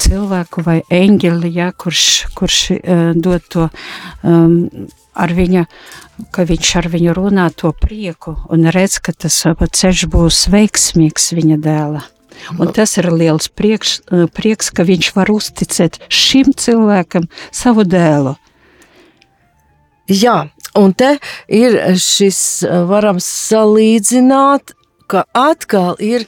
cilvēku 0.01 0.63
vai 0.65 0.79
eņģeli, 0.91 1.51
jā, 1.55 1.71
kurš, 1.77 2.05
kurš 2.37 2.59
uh, 2.75 3.03
dod 3.15 3.45
to 3.51 3.67
um, 4.23 4.87
ar 5.13 5.33
viņa, 5.35 5.65
ka 6.33 6.45
viņš 6.47 6.71
ar 6.81 6.89
viņu 6.93 7.15
runā 7.17 7.49
to 7.57 7.73
prieku 7.75 8.35
un 8.51 8.69
redz, 8.73 8.99
ka 9.03 9.13
tas 9.13 9.41
uh, 9.49 9.55
ceļš 9.55 10.07
būs 10.11 10.45
veiksmīgs 10.53 11.31
viņa 11.37 11.59
dēla. 11.61 12.03
Un 12.57 12.71
tas 12.73 12.95
ir 12.97 13.11
liels 13.13 13.51
prieks, 13.53 13.99
uh, 14.09 14.25
prieks, 14.31 14.71
ka 14.73 14.85
viņš 14.87 15.11
var 15.17 15.31
uzticēt 15.33 16.01
šim 16.09 16.55
cilvēkam 16.57 17.27
savu 17.53 17.85
dēlu. 17.85 18.37
Jā, 20.11 20.49
un 20.75 20.91
te 20.97 21.13
ir 21.47 21.77
šis, 21.95 22.65
varam 22.89 23.21
salīdzināt, 23.23 24.73
ka 25.11 25.23
atkal 25.35 25.95
ir 26.03 26.25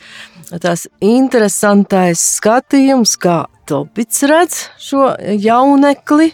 tas 0.61 0.85
interesantais 1.03 2.21
skatījums, 2.37 3.17
kā 3.19 3.43
Tobits 3.65 4.23
redz 4.27 4.59
šo 4.81 5.13
jaunekli, 5.19 6.33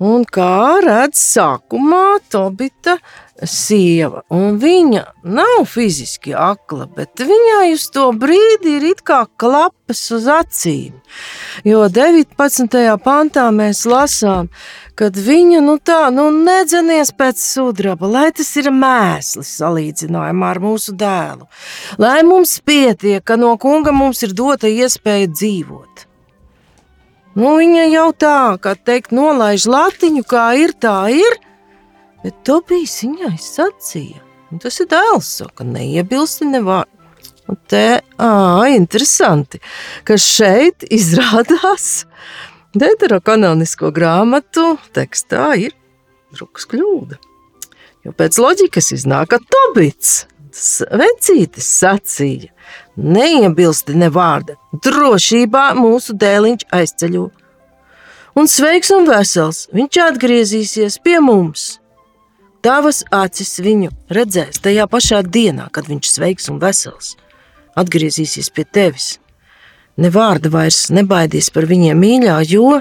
un 0.00 0.24
kā 0.24 0.80
redz 0.84 1.20
sākumā 1.20 2.18
Tobita 2.32 2.96
sieva. 3.44 4.22
Un 4.32 4.56
viņa 4.60 5.02
nav 5.28 5.66
fiziski 5.68 6.32
akla, 6.32 6.86
bet 6.96 7.20
viņai 7.20 7.74
uz 7.74 7.86
to 7.92 8.08
brīdi 8.16 8.78
ir 8.78 8.86
kā 9.04 9.24
klapas 9.36 10.00
uz 10.14 10.28
acīm. 10.30 10.96
Jo 11.64 11.86
19. 11.92 12.78
pantā 13.04 13.46
mēs 13.52 13.84
lasām, 13.88 14.48
kad 14.96 15.16
viņa 15.16 15.60
nu 15.64 15.76
tā, 15.76 16.08
nu 16.14 16.30
nedzenies 16.32 17.12
pēc 17.16 17.42
sudraba, 17.42 18.08
lai 18.08 18.30
tas 18.36 18.48
ir 18.56 18.72
mēslis 18.72 19.52
salīdzinājumā 19.60 20.52
ar 20.54 20.62
mūsu 20.64 20.96
dēlu. 20.96 21.48
Lai 22.00 22.22
mums 22.24 22.58
pietiek, 22.64 23.24
ka 23.24 23.36
no 23.36 23.56
kunga 23.60 23.92
mums 23.92 24.24
ir 24.24 24.32
dota 24.36 24.70
iespēja 24.70 25.28
dzīvot. 25.34 26.05
Nu, 27.36 27.56
viņa 27.60 27.88
jau 27.92 28.10
tā, 28.16 28.36
kā 28.64 28.72
teikt, 28.80 29.12
nolaiž 29.12 29.66
latiņu, 29.68 30.22
kā 30.24 30.46
ir, 30.56 30.72
tā 30.80 30.98
ir, 31.12 31.36
bet 32.24 32.38
to 32.48 32.62
bija 32.64 32.88
viņai 32.88 33.34
sacīja. 33.40 34.22
Un 34.52 34.62
tas 34.62 34.78
ir 34.80 34.88
dēls, 34.88 35.28
saka, 35.42 35.66
neiebilsti 35.68 36.48
nevārdu. 36.48 36.92
Un 37.46 37.58
te, 37.70 38.00
ā, 38.18 38.30
interesanti, 38.74 39.60
ka 40.06 40.16
šeit 40.18 40.86
izrādās 40.90 42.06
deuterokanonisko 42.74 43.92
grāmatu 43.94 44.72
tekstā 44.96 45.52
ir 45.60 45.76
drukas 46.34 46.66
kļūda. 46.70 47.20
Jo 48.06 48.14
pēc 48.16 48.40
loģikas 48.40 48.92
iznāk, 48.96 49.34
ka 49.34 49.42
Tobits, 49.42 50.24
tas 50.56 50.82
vecītis 50.88 51.66
sacīja, 51.82 52.52
neiebilsti 52.96 53.96
ne 54.00 54.08
vārda, 54.12 54.56
drošībā 54.72 55.68
mūsu 55.76 56.16
dēliņš 56.16 56.64
aizceļo. 56.72 57.26
Un 58.36 58.48
sveiks 58.52 58.92
un 58.92 59.06
vesels, 59.08 59.66
viņš 59.72 59.98
atgriezīsies 60.10 60.98
pie 61.04 61.18
mums. 61.24 61.76
Tavas 62.64 63.02
acis 63.14 63.54
viņu 63.62 63.92
redzēs 64.12 64.60
tajā 64.64 64.88
pašā 64.90 65.22
dienā, 65.22 65.68
kad 65.72 65.88
viņš 65.88 66.10
sveiks 66.10 66.50
un 66.52 66.58
vesels. 66.60 67.14
Atgriezīsies 67.76 68.50
pie 68.52 68.64
tevis. 68.64 69.16
Ne 69.96 70.10
vārda 70.12 70.50
vairs 70.52 70.88
nebaidies 70.92 71.48
par 71.52 71.68
viņiem 71.68 72.00
mīļā, 72.00 72.40
jo, 72.50 72.80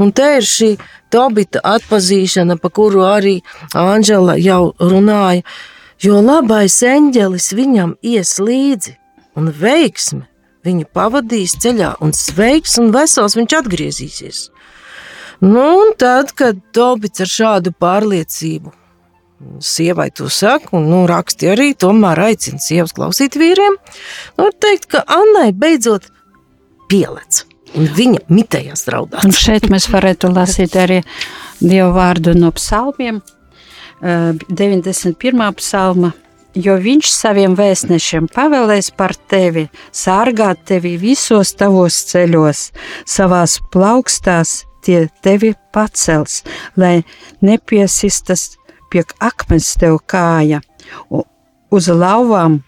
un 0.00 0.12
te 0.12 0.36
ir 0.40 0.48
šī 0.48 0.74
Tobita 1.10 1.58
atpazīšana, 1.66 2.54
pa 2.62 2.68
kuru 2.70 3.00
arī 3.02 3.40
Āņģela 3.74 4.36
jau 4.38 4.72
runāja, 4.78 5.42
jo 6.04 6.20
labais 6.24 6.80
eņģelis 6.86 7.52
viņam 7.56 7.94
ies 8.02 8.38
līdzi, 8.40 8.96
un 9.38 9.52
veiksme 9.52 10.26
viņu 10.66 10.88
pavadīs 10.94 11.56
ceļā, 11.60 11.94
un 12.04 12.12
sveiks 12.16 12.76
un 12.80 12.90
vesels 12.94 13.36
viņš 13.38 13.56
atgriezīsies. 13.62 14.42
Nu, 15.40 15.62
un 15.80 15.94
tad, 15.96 16.34
kad 16.36 16.58
Tobits 16.76 17.24
ar 17.24 17.30
šādu 17.32 17.72
pārliecību 17.80 18.74
sievai 19.64 20.10
to 20.12 20.28
saka, 20.28 20.74
un 20.76 20.90
nu, 20.90 21.04
raksti 21.08 21.48
arī 21.48 21.70
tomēr 21.78 22.20
aicina 22.26 22.60
sievas 22.60 22.92
klausīt 22.96 23.38
vīriem, 23.40 23.78
var 24.36 24.52
teikt, 24.60 24.90
ka 24.92 25.04
Annai 25.08 25.50
beidzot 25.56 26.10
pielec. 26.92 27.46
Un 27.78 27.86
viņa 27.94 28.24
mitējās 28.28 28.88
Un 28.88 28.92
raudāt. 28.92 29.32
šeit 29.32 29.68
mēs 29.70 29.86
varētu 29.92 30.32
lasīt 30.34 30.74
arī 30.76 31.02
Dievu 31.60 31.92
vārdu 31.94 32.34
no 32.34 32.50
psalmiem, 32.56 33.20
91. 34.00 35.52
psalma. 35.56 36.12
Jo 36.54 36.74
viņš 36.82 37.10
saviem 37.14 37.52
vēstnešiem 37.54 38.26
pavēlēs 38.34 38.88
par 38.98 39.12
tevi, 39.30 39.68
sārgāt 39.94 40.64
tevi 40.66 40.96
visos 40.98 41.52
tavos 41.54 42.00
ceļos, 42.10 42.62
savās 43.06 43.60
plaukstās 43.70 44.64
tie 44.82 45.04
tevi 45.22 45.52
pacels, 45.70 46.40
lai 46.74 47.04
nepiesistas 47.38 48.56
pie 48.90 49.04
akmens 49.22 49.76
tev 49.78 50.00
kāja, 50.10 50.58
uz 51.70 51.86
lauvām 51.86 52.58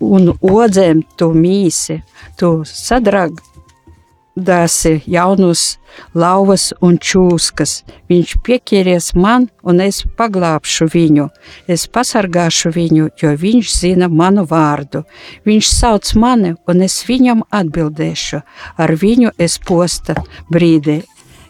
un 0.00 0.32
odzēm 0.34 1.04
tu 1.14 1.30
mīsi, 1.36 2.00
tu 2.34 2.64
sadrag, 2.66 3.38
dāsi 4.40 5.00
jaunus 5.06 5.76
lauvas 6.14 6.70
un 6.82 6.96
čūskas. 6.98 7.82
Viņš 8.10 8.34
pieķeries 8.46 9.12
man, 9.14 9.48
un 9.62 9.82
es 9.84 10.02
paglābšu 10.18 10.88
viņu. 10.92 11.28
Es 11.68 11.86
pasargāšu 11.86 12.72
viņu, 12.74 13.10
jo 13.20 13.34
viņš 13.44 13.76
zina 13.76 14.08
manu 14.08 14.46
vārdu. 14.48 15.04
Viņš 15.46 15.70
sauc 15.74 16.14
mani, 16.14 16.54
un 16.68 16.82
es 16.86 17.00
viņam 17.08 17.44
atbildēšu. 17.50 18.42
Ar 18.80 18.96
viņu 18.96 19.34
es 19.38 19.58
posta 19.58 20.16
brīdī. 20.50 21.02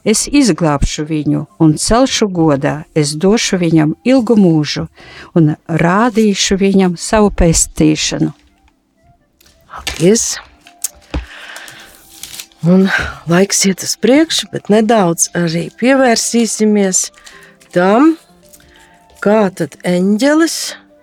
Es 0.05 0.25
izglābšu 0.33 1.05
viņu 1.05 1.45
un 1.61 1.75
celšu 1.77 2.31
godā, 2.33 2.85
es 2.97 3.13
došu 3.13 3.61
viņam 3.61 3.95
ilgu 4.09 4.37
mūžu 4.41 4.87
un 5.37 5.57
rādīšu 5.69 6.57
viņam 6.57 6.97
savu 6.97 7.29
pestīšanu. 7.37 8.33
Paldies! 9.71 10.39
Un 12.61 12.83
laiks 13.25 13.63
iet 13.65 13.81
uz 13.87 13.95
priekšu, 13.97 14.51
bet 14.53 14.67
nedaudz 14.69 15.31
arī 15.39 15.71
pievērsīsimies 15.81 17.07
tam, 17.73 18.19
kā 19.25 19.47
tad 19.57 19.79
eņģelis 19.89 20.57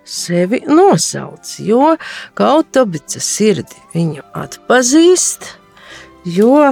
sevi 0.06 0.62
nosauc. 0.70 1.56
Jo 1.58 1.96
kaut 2.38 2.70
Tobica 2.76 3.18
sirdi 3.18 3.82
viņu 3.90 4.22
atpazīst, 4.38 5.50
jo 6.30 6.70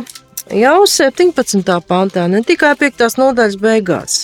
jau 0.54 0.78
17. 0.94 1.76
pantā, 1.90 2.30
ne 2.30 2.46
tikai 2.46 2.76
5. 2.78 3.10
nodaļas 3.18 3.58
beigās, 3.58 4.22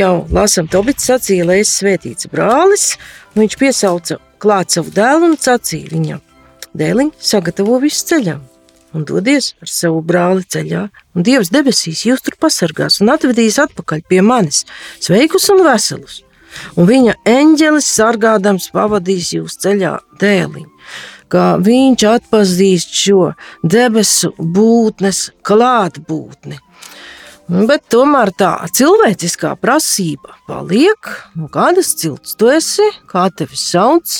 jau 0.00 0.14
lasam 0.32 0.72
Tobica 0.72 1.12
sacīja, 1.12 1.44
lai 1.44 1.60
es 1.60 1.76
svētīts 1.76 2.32
brālis, 2.32 2.94
viņš 3.36 3.60
piesauca 3.60 4.22
klāt 4.40 4.72
savu 4.72 4.96
dēlu 4.96 5.34
un 5.34 5.36
sacīja 5.36 5.92
viņam, 5.92 6.30
dēliņ, 6.72 7.18
sagatavo 7.20 7.82
visu 7.84 8.14
ceļam 8.14 8.47
un 8.94 9.04
dodies 9.08 9.52
ar 9.62 9.70
savu 9.70 10.00
brāli 10.04 10.46
ceļā, 10.48 10.86
un 11.14 11.26
Dievs 11.26 11.52
debesīs 11.54 12.06
jūs 12.06 12.24
tur 12.24 12.38
pasargās 12.40 13.00
un 13.02 13.12
atvedīs 13.14 13.58
atpakaļ 13.62 14.04
pie 14.08 14.22
manis, 14.24 14.64
sveikus 15.02 15.48
un 15.54 15.64
veselus. 15.66 16.22
Un 16.80 16.88
viņa 16.88 17.18
eņģelis 17.28 17.90
sargādams 17.98 18.70
pavadīs 18.74 19.34
jūs 19.36 19.58
ceļā 19.62 19.98
dēliņu, 20.20 20.70
kā 21.32 21.48
viņš 21.60 22.06
atpazīst 22.14 22.96
šo 22.96 23.32
debesu 23.62 24.32
būtnes 24.38 25.28
klātbūtni. 25.46 26.58
Bet 27.48 27.86
tomēr 27.92 28.28
tā 28.36 28.52
cilvēciskā 28.76 29.54
prasība 29.60 30.34
paliek, 30.48 31.08
no 31.36 31.48
kādas 31.52 31.94
cilts 31.96 32.36
tu 32.36 32.50
esi, 32.52 32.84
kā 33.08 33.28
tevi 33.32 33.56
sauc, 33.56 34.18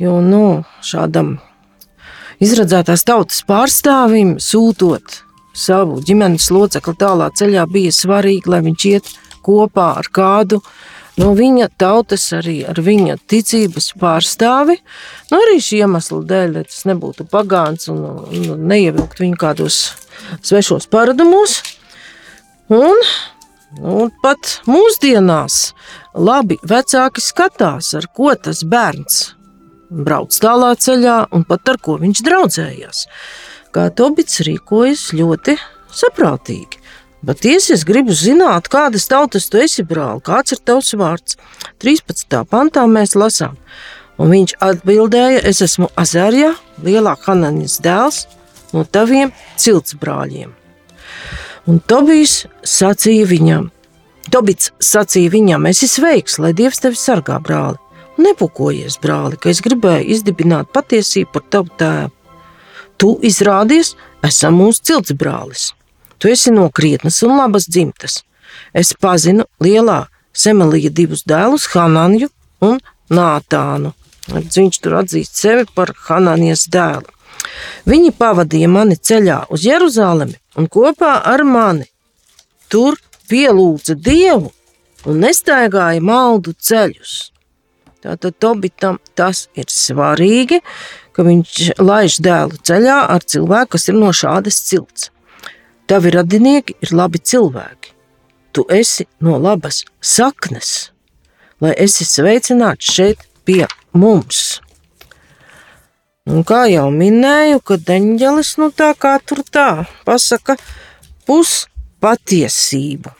jo 0.00 0.18
nu, 0.20 0.60
šādam 0.84 1.38
izradzētās 2.42 3.04
tautas 3.06 3.42
pārstāvim, 3.46 4.36
sūtot 4.42 5.20
savu 5.54 6.00
ģimenes 6.04 6.50
locekli 6.54 6.96
tālā 6.98 7.30
ceļā, 7.38 7.66
bija 7.70 7.94
svarīgi, 7.94 8.50
lai 8.50 8.60
viņš 8.66 8.86
iet 8.90 9.10
kopā 9.44 9.90
ar 10.00 10.08
kādu 10.14 10.60
no 11.20 11.30
viņa 11.38 11.68
tautas, 11.78 12.26
arī 12.34 12.56
ar 12.66 12.80
viņa 12.82 13.18
ticības 13.30 13.92
pārstāvi. 14.00 14.78
Nu, 15.30 15.38
arī 15.38 15.60
šī 15.62 15.84
iemesla 15.84 16.22
dēļ, 16.30 16.56
lai 16.56 16.64
tas 16.66 16.82
nebūtu 16.90 17.28
pagāns 17.30 17.86
un, 17.92 18.02
un 18.34 18.66
neievilkt 18.70 19.22
viņu 19.22 19.38
kādos 19.40 19.84
svešos 20.42 20.88
paradumos. 20.90 21.60
Un, 22.72 22.98
un 23.78 24.10
pat 24.24 24.58
mūsdienās 24.66 25.74
labi 26.14 26.58
vecāki 26.66 27.22
skatās, 27.22 27.92
ar 27.98 28.10
ko 28.16 28.34
tas 28.34 28.64
bērns 28.66 29.34
brauc 29.94 30.34
tālā 30.42 30.72
ceļā 30.74 31.18
un 31.34 31.44
pat 31.48 31.70
ar 31.70 31.78
ko 31.82 31.98
viņš 32.02 32.22
draudzējās. 32.26 33.04
Kā 33.74 33.88
Tobits 33.94 34.42
rīkojas 34.46 35.12
ļoti 35.14 35.56
saprātīgi. 35.94 36.80
Patiesi 37.24 37.72
es 37.72 37.86
gribu 37.88 38.12
zināt, 38.12 38.68
kādas 38.68 39.06
tautas 39.08 39.46
tu 39.48 39.56
esi 39.62 39.84
brāl, 39.86 40.20
kāds 40.20 40.52
ir 40.52 40.60
tavs 40.60 40.92
vārds. 41.00 41.38
13. 41.80 42.42
pantā 42.50 42.84
mēs 42.90 43.14
lasām, 43.16 43.56
un 44.20 44.34
viņš 44.34 44.58
atbildēja, 44.60 45.40
es 45.48 45.62
esmu 45.64 45.88
Azarija, 45.96 46.52
lielā 46.84 47.14
Hananis 47.24 47.78
dēls, 47.84 48.26
no 48.74 48.84
taviem 48.84 49.32
cilts 49.56 49.96
brāļiem. 49.96 50.52
Un 51.64 51.80
Tobijs 51.88 52.42
sacīja 52.60 53.30
viņam, 53.30 53.70
Tobits 54.32 54.74
sacīja 54.82 55.32
viņam, 55.32 55.64
esi 55.70 55.88
sveiks, 55.88 56.36
lai 56.40 56.52
Dievs 56.56 56.80
tevi 56.84 57.00
sargā, 57.00 57.38
brāli. 57.40 57.80
Nepukojies, 58.20 58.98
brāli, 59.02 59.38
ka 59.40 59.50
es 59.50 59.62
gribēju 59.64 60.06
izdibināt 60.14 60.70
patiesību 60.74 61.32
par 61.34 61.44
tavu 61.50 61.72
tēvu. 61.80 62.12
Tu 62.98 63.10
izrādies, 63.26 63.94
esam 64.22 64.60
mūsu 64.60 64.84
cilts 64.90 65.16
brālis. 65.18 65.72
Tu 66.18 66.30
esi 66.30 66.52
no 66.54 66.68
krietnas 66.70 67.22
un 67.26 67.36
labas 67.38 67.66
dzimtas. 67.68 68.22
Es 68.72 68.94
pazinu 68.94 69.48
lielā 69.62 70.04
Semelija 70.34 70.90
divus 70.90 71.24
dēlus, 71.26 71.66
Hananju 71.74 72.30
un 72.66 72.78
Nātānu. 73.10 73.92
Viņš 74.30 74.78
tur 74.82 74.96
atzīst 75.02 75.36
sevi 75.36 75.66
par 75.74 75.92
Hananijas 76.06 76.64
dēlu. 76.72 77.10
Viņi 77.90 78.14
pavadīja 78.18 78.70
mani 78.70 78.96
ceļā 78.96 79.44
uz 79.52 79.66
Jeruzalemi 79.66 80.38
un 80.58 80.70
kopā 80.70 81.18
ar 81.28 81.44
mani 81.44 81.86
tur 82.72 82.96
pielūdza 83.30 83.98
Dievu 83.98 84.50
un 85.04 85.20
nestaigāja 85.20 86.02
maldu 86.02 86.54
ceļus. 86.56 87.33
Tātad 88.04 88.34
Tobitam 88.36 88.98
tas 89.16 89.46
ir 89.56 89.70
svarīgi, 89.72 90.58
ka 91.16 91.24
viņš 91.24 91.80
laiž 91.80 92.18
dēlu 92.24 92.58
ceļā 92.60 92.98
ar 93.14 93.24
cilvēku, 93.24 93.70
kas 93.76 93.88
ir 93.88 93.96
no 93.96 94.10
šādas 94.12 94.58
cilts. 94.66 95.08
Tavi 95.88 96.12
radinieki 96.12 96.76
ir 96.84 96.92
labi 96.92 97.22
cilvēki. 97.24 97.94
Tu 98.52 98.66
esi 98.68 99.06
no 99.24 99.38
labas 99.40 99.82
saknes, 100.04 100.92
lai 101.64 101.72
esi 101.80 102.04
sveicināts 102.04 102.92
šeit 102.92 103.24
pie 103.48 103.64
mums. 103.96 104.60
Un 106.28 106.44
kā 106.44 106.66
jau 106.68 106.86
minēju, 106.92 107.64
kad 107.64 107.88
eņģelis 107.96 108.54
nu 108.60 108.68
tā 108.72 108.92
kā 109.00 109.16
tur 109.24 109.42
tā 109.48 109.84
pasaka 110.04 110.56
puspatiesību. 111.28 113.16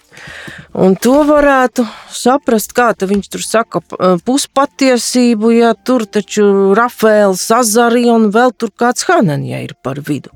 Un 0.75 0.97
to 0.99 1.21
varētu 1.29 1.85
saprast, 2.11 2.73
kā 2.75 2.91
viņš 2.99 3.29
tur 3.31 3.43
saka, 3.45 3.81
puspatiesību, 4.27 5.51
ja 5.55 5.75
tur 5.75 6.07
taču 6.07 6.75
Rafaels, 6.75 7.45
Azarija 7.55 8.17
un 8.19 8.31
vēl 8.35 8.55
tur 8.59 8.73
kāds 8.75 9.07
Hananija 9.07 9.63
ir 9.63 9.77
par 9.83 10.01
vidu. 10.01 10.31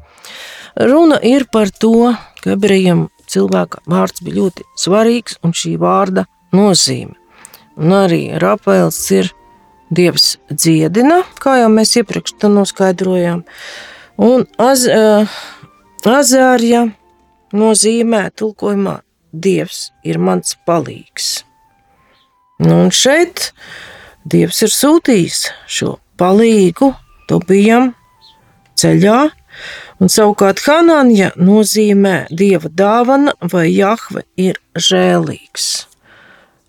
Runa 0.78 1.18
ir 1.22 1.48
par 1.50 1.70
to, 1.70 2.14
ka 2.42 2.54
ebrejiem 2.54 3.08
cilvēka 3.26 3.82
vārds 3.90 4.22
bija 4.22 4.38
ļoti 4.38 4.66
svarīgs 4.78 5.40
un 5.42 5.54
šī 5.56 5.74
vārda 5.82 6.28
nozīme. 6.54 7.16
Un 7.78 7.94
arī 7.94 8.22
Rafaels 8.38 9.00
ir 9.14 9.32
dievs 9.90 10.36
dziedina, 10.50 11.22
kā 11.42 11.58
jau 11.62 11.72
mēs 11.72 11.96
iepriekš 11.98 12.36
noskaidrojām. 12.46 13.44
Un 14.18 14.46
az, 14.58 14.86
uh, 14.86 15.26
Azārija 16.06 16.86
nozīmē 17.54 18.28
tulkojumā 18.38 18.98
Dievs 19.32 19.88
ir 20.04 20.18
mans 20.18 20.56
palīgs. 20.66 21.44
Nu, 22.58 22.84
un 22.84 22.92
šeit 22.94 23.52
Dievs 24.28 24.62
ir 24.66 24.72
sūtījis 24.74 25.42
šo 25.70 25.96
palīgu 26.20 26.90
Tobijam 27.28 27.92
ceļā, 28.78 29.18
un 30.00 30.12
savukārt 30.12 30.62
Hanāņa 30.64 31.34
nozīmē 31.36 32.16
Dieva 32.30 32.70
dāvana 32.72 33.34
vai 33.52 33.68
Jahve 33.70 34.24
ir 34.36 34.58
žēlīgs. 34.74 35.68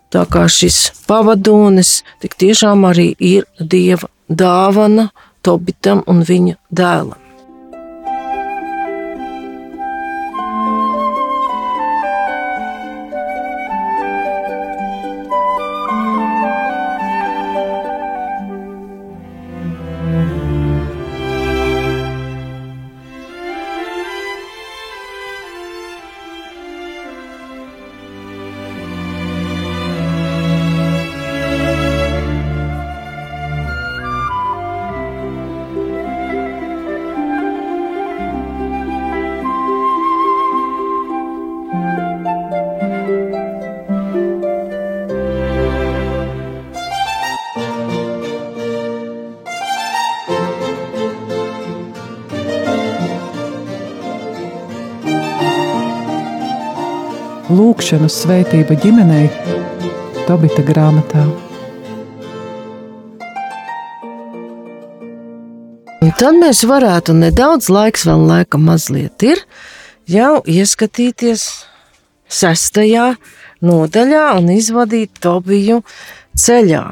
Tā 0.09 0.25
kā 0.25 0.47
šis 0.49 0.89
pavadonis 1.07 1.99
tik 2.21 2.37
tiešām 2.41 2.85
arī 2.89 3.11
ir 3.19 3.49
Dieva 3.59 4.09
dāvana 4.29 5.09
Tobitam 5.45 6.03
un 6.09 6.23
viņa 6.25 6.57
dēlam. 6.75 7.28
Lūkšanu 57.59 58.07
svētība 58.11 58.77
ģimenei 58.79 59.27
Tobita 60.27 60.63
grāmatā. 60.63 61.25
Un 65.99 66.13
tad 66.19 66.37
mēs 66.39 66.61
varētu 66.69 67.15
nedaudz 67.17 67.67
laiks, 67.73 68.05
vēl 68.07 68.23
laika 68.29 68.61
mazliet 68.61 69.25
ir, 69.27 69.41
jau 70.07 70.39
ieskatīties 70.47 71.43
sestajā 72.29 73.11
nodaļā 73.65 74.23
un 74.37 74.49
izvadīt 74.55 75.19
Tobiju 75.19 75.81
ceļā. 76.39 76.85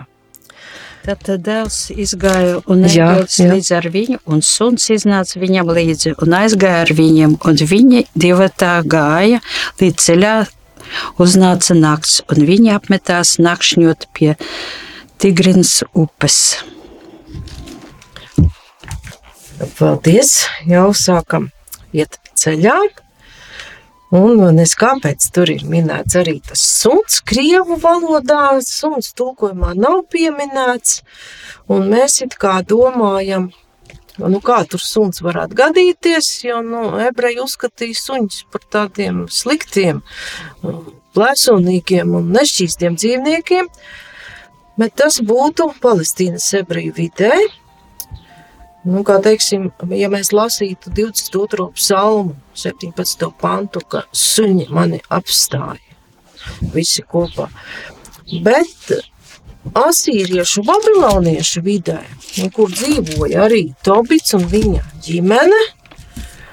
Tad, 1.08 1.22
tad 1.24 1.46
dēls 1.46 1.80
izgāja 1.96 2.58
un 2.68 2.84
aizgāja 2.84 3.54
līdz 3.54 3.72
ar 3.78 3.86
viņu, 3.94 4.20
un 4.28 4.44
suns 4.44 4.90
iznāca 4.92 5.40
viņam 5.40 5.72
līdzi 5.72 6.18
un 6.26 6.36
aizgāja 6.42 6.84
ar 6.84 6.92
viņiem, 6.98 7.38
un 7.48 7.64
viņi 7.72 8.04
divi 8.12 8.52
tā 8.60 8.82
gāja 8.84 9.40
līdz 9.80 10.08
ceļā. 10.10 10.36
Uznāca 11.22 11.76
nakts, 11.78 12.22
un 12.32 12.46
viņi 12.48 12.74
apmetās 12.76 13.38
nakšņot 13.42 14.08
pie 14.18 14.36
Tigrinas 15.18 15.82
upes. 15.98 16.58
Paldies! 19.80 20.44
Jau 20.70 20.92
sākam 20.94 21.50
iet 21.96 22.20
ceļā. 22.38 22.78
Un 24.18 24.40
nes 24.56 24.72
kāpēc 24.80 25.26
tur 25.36 25.50
ir 25.52 25.66
minēts 25.68 26.16
arī 26.16 26.38
tas 26.46 26.62
suns, 26.64 27.18
krievu 27.28 27.76
valodā. 27.82 28.62
Suns 28.64 29.10
tulkojumā 29.18 29.74
nav 29.76 30.06
pieminēts. 30.14 31.02
Un 31.68 31.90
mēs 31.92 32.22
it 32.24 32.38
kā 32.40 32.62
domājam, 32.64 33.50
nu 34.18 34.42
kā 34.44 34.62
tur 34.70 34.82
suns 34.82 35.22
varētu 35.26 35.58
gadīties, 35.58 36.32
jo 36.48 36.62
nu, 36.66 36.84
ebreji 37.06 37.42
uzskatīja 37.44 38.00
suņus 38.02 38.42
par 38.54 38.66
tādiem 38.74 39.26
sliktiem, 39.32 40.02
plēsonīgiem 41.18 42.18
un 42.18 42.34
nešķīstiem 42.36 42.98
dzīvniekiem. 42.98 43.70
Bet 44.78 44.94
tas 45.02 45.22
būtu 45.26 45.72
Palestīnas 45.82 46.52
ebreju 46.60 46.94
vidē, 46.98 47.34
Nu, 48.88 49.02
kā 49.04 49.18
teiksim, 49.20 49.66
ja 50.00 50.08
mēs 50.08 50.30
lasītu 50.32 50.94
22. 50.96 51.66
psalmu, 51.76 52.38
17. 52.56 53.26
pantu, 53.42 53.82
ka 53.84 54.06
suņi 54.16 54.70
mani 54.72 55.02
apstāja 55.12 56.72
visi 56.72 57.04
kopā. 57.04 57.50
Bet 58.46 58.94
asīriešu, 59.76 60.64
babiloniešu 60.68 61.64
vidē, 61.66 62.00
nu, 62.38 62.50
kur 62.54 62.72
dzīvoja 62.72 63.48
arī 63.48 63.64
Tobits 63.86 64.36
un 64.38 64.46
viņa 64.52 64.84
ģimene, 65.08 65.64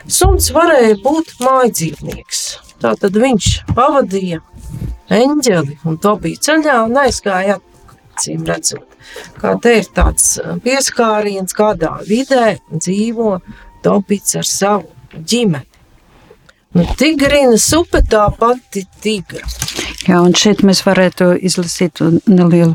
suns 0.07 0.50
varēja 0.55 0.96
būt 1.05 1.37
mājdzīvnieks. 1.44 2.42
Tātad 2.85 3.16
viņš 3.16 3.50
pavadīja 3.74 4.40
eņģeli 5.14 5.79
un 5.88 6.00
Tobiju 6.03 6.40
ceļā 6.44 6.81
un 6.88 6.98
aizgāja 7.05 7.61
acīm 8.14 8.44
redzot. 8.48 8.88
Kā 9.38 9.55
te 9.62 9.79
ir 9.81 9.88
tāds 9.94 10.38
pieskāriens, 10.64 11.55
kādā 11.57 11.96
vidē 12.09 12.57
dzīvo 12.72 13.38
Tobits 13.85 14.37
ar 14.40 14.48
savu 14.48 14.90
ģimeni. 15.14 15.68
Nu, 16.74 16.83
tigrīnas 16.98 17.68
upe 17.79 18.00
tā 18.11 18.24
pati 18.35 18.83
tigra. 19.05 19.44
Jā, 20.05 20.21
un 20.21 20.35
šeit 20.37 20.61
mēs 20.67 20.83
varētu 20.85 21.33
izlasīt 21.40 22.03
nelielu 22.29 22.75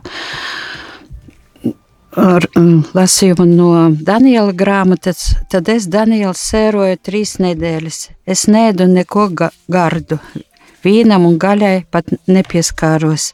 ar, 2.18 2.46
um, 2.58 2.82
lasījumu 2.98 3.46
no 3.50 3.70
Daniela 3.94 4.54
grāmatas. 4.58 5.36
Tad 5.52 5.70
es, 5.70 5.88
Daniels, 5.92 6.42
sēroju 6.52 7.00
trīs 7.06 7.38
nedēļas. 7.42 8.00
Es 8.26 8.48
nēdu 8.50 8.90
neko 8.90 9.30
ga 9.30 9.52
gardu. 9.72 10.20
Vīnam 10.80 11.26
un 11.28 11.36
gaļai 11.36 11.84
pat 11.92 12.08
nepieskāros, 12.32 13.34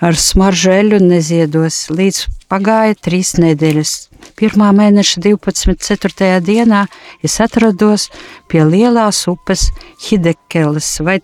ar 0.00 0.16
smaržu 0.16 0.72
eļu 0.72 1.02
neziedos, 1.04 1.90
līdz 1.92 2.22
pagāja 2.48 2.96
trīs 2.96 3.34
nedēļas. 3.36 3.92
Pirmā 4.40 4.70
mēneša 4.76 5.20
12. 5.28 5.76
4. 5.84 6.30
dienā 6.44 6.86
es 7.24 7.36
atrados 7.44 8.08
pie 8.48 8.64
lielās 8.64 9.26
upes 9.28 9.68
Hidekeles 10.08 10.96
vai 11.04 11.20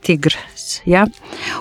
Tigras, 0.73 0.81
ja? 0.87 1.07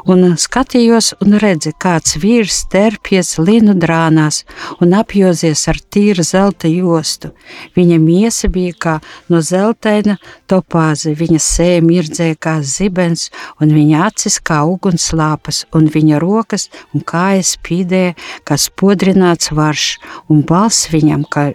un 0.06 0.36
skatījos 0.38 1.13
un 1.21 1.38
redzi, 1.39 1.74
kāds 1.78 2.17
vīrs 2.17 2.67
terpies 2.71 3.38
linu 3.39 3.74
drānās 3.74 4.45
un 4.82 4.93
apjozies 4.93 5.67
ar 5.67 5.78
tīra 5.91 6.24
zelta 6.24 6.67
jostu. 6.67 7.32
Viņa 7.76 8.00
miesa 8.00 8.50
bija 8.50 8.74
kā 8.74 9.00
no 9.30 9.41
zeltaina 9.41 10.17
topāze, 10.47 11.13
viņa 11.15 11.39
sēja 11.39 11.82
mirdzēja 11.82 12.36
kā 12.39 12.62
zibens, 12.62 13.30
un 13.60 13.74
viņa 13.74 14.06
acis 14.08 14.39
kā 14.39 14.63
ugunslāpas, 14.65 15.65
un 15.74 15.88
viņa 15.88 16.19
rokas 16.19 16.69
un 16.93 17.02
kājas 17.02 17.58
spīdēja 17.58 18.15
kā 18.43 18.58
spodrināts 18.58 19.52
varš, 19.52 20.00
un 20.30 20.43
balss 20.43 20.89
viņam 20.91 21.26
kā 21.30 21.52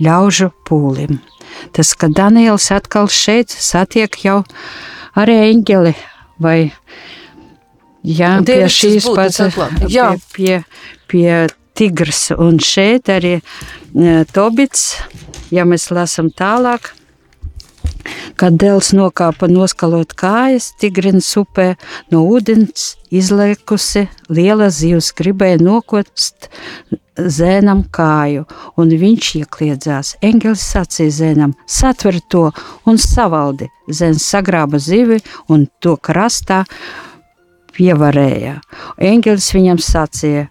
ļaužu 0.00 0.50
pūlim. 0.66 1.20
Tas, 1.74 1.94
ka 1.98 2.08
Daniels 2.08 2.70
atkal 2.70 3.08
šeit 3.10 3.50
satiek 3.50 4.14
jau 4.22 4.44
arī 5.18 5.36
eņģeli 5.50 5.94
vai 6.40 6.72
jā, 8.02 8.36
pie 8.46 8.62
šīs 8.72 9.08
pats. 9.16 9.42
Jā. 9.92 10.12
pie, 10.34 10.60
pie, 10.60 10.60
pie 11.10 11.60
tigrs 11.80 12.30
un 12.36 12.58
šeit 12.62 13.10
arī 13.12 13.36
e, 13.38 13.42
Tobits, 14.34 14.94
ja 15.54 15.66
mēs 15.68 15.88
lasam 15.94 16.30
tālāk, 16.32 16.92
kad 18.40 18.56
dēls 18.60 18.92
nokāpa 18.96 19.48
noskalot 19.50 20.14
kājas 20.18 20.70
Tigrinas 20.80 21.30
upē, 21.40 21.74
no 22.12 22.24
ūdens 22.30 22.94
izliekusi 23.10 24.06
liela 24.30 24.70
zivs, 24.74 25.12
gribēja 25.16 25.60
nokost 25.62 26.50
zēnam 27.20 27.84
kāju, 27.92 28.46
un 28.80 28.92
viņš 29.02 29.30
iekļiedzās. 29.42 30.14
Engels 30.24 30.64
sacīja 30.64 31.16
zēnam, 31.20 31.54
satver 31.66 32.20
to 32.32 32.48
un 32.88 33.00
savaldi. 33.00 33.68
Zēns 33.90 34.24
sagrāba 34.24 34.80
zivi 34.80 35.20
un 35.50 35.66
to 35.82 35.96
krastā 35.96 36.62
pievarēja. 37.76 38.60
Engels 39.10 39.50
viņam 39.54 39.80
sacīja, 39.82 40.46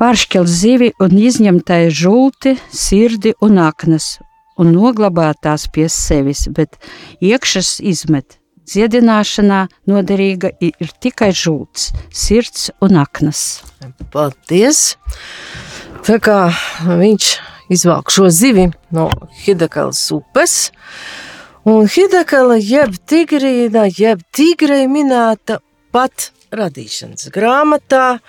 pāršķel 0.00 0.48
zivi 0.48 0.90
un 1.02 1.16
izņem 1.18 1.60
tai 1.66 1.82
žulti, 1.92 2.56
sirdi 2.72 3.34
un 3.44 3.60
aknas, 3.60 4.16
un 4.60 4.74
noglabā 4.74 5.30
tās 5.42 5.66
pie 5.72 5.88
sevis, 5.92 6.46
bet 6.52 6.76
iekšas 7.24 7.78
izmet. 7.80 8.36
Dziedināšanā 8.70 9.64
noderīga 9.90 10.52
ir 10.62 10.90
tikai 11.02 11.32
žults, 11.34 11.90
sirds 12.14 12.68
un 12.84 13.00
aknas. 13.00 13.62
Paldies! 14.12 14.94
Tā 16.06 16.20
kā 16.22 16.36
viņš 16.86 17.30
izvelk 17.72 18.12
šo 18.14 18.28
zivi 18.30 18.68
no 18.94 19.08
Hidekalas 19.42 20.04
upes, 20.14 20.54
un 21.66 21.88
Hidekala 21.90 22.60
jeb 22.60 22.94
tigrīna, 23.10 23.88
jeb 23.90 24.22
tigrai 24.34 24.84
minēta 24.90 25.58
pat 25.90 26.30
radīšanas 26.54 27.30
grāmatā, 27.34 28.20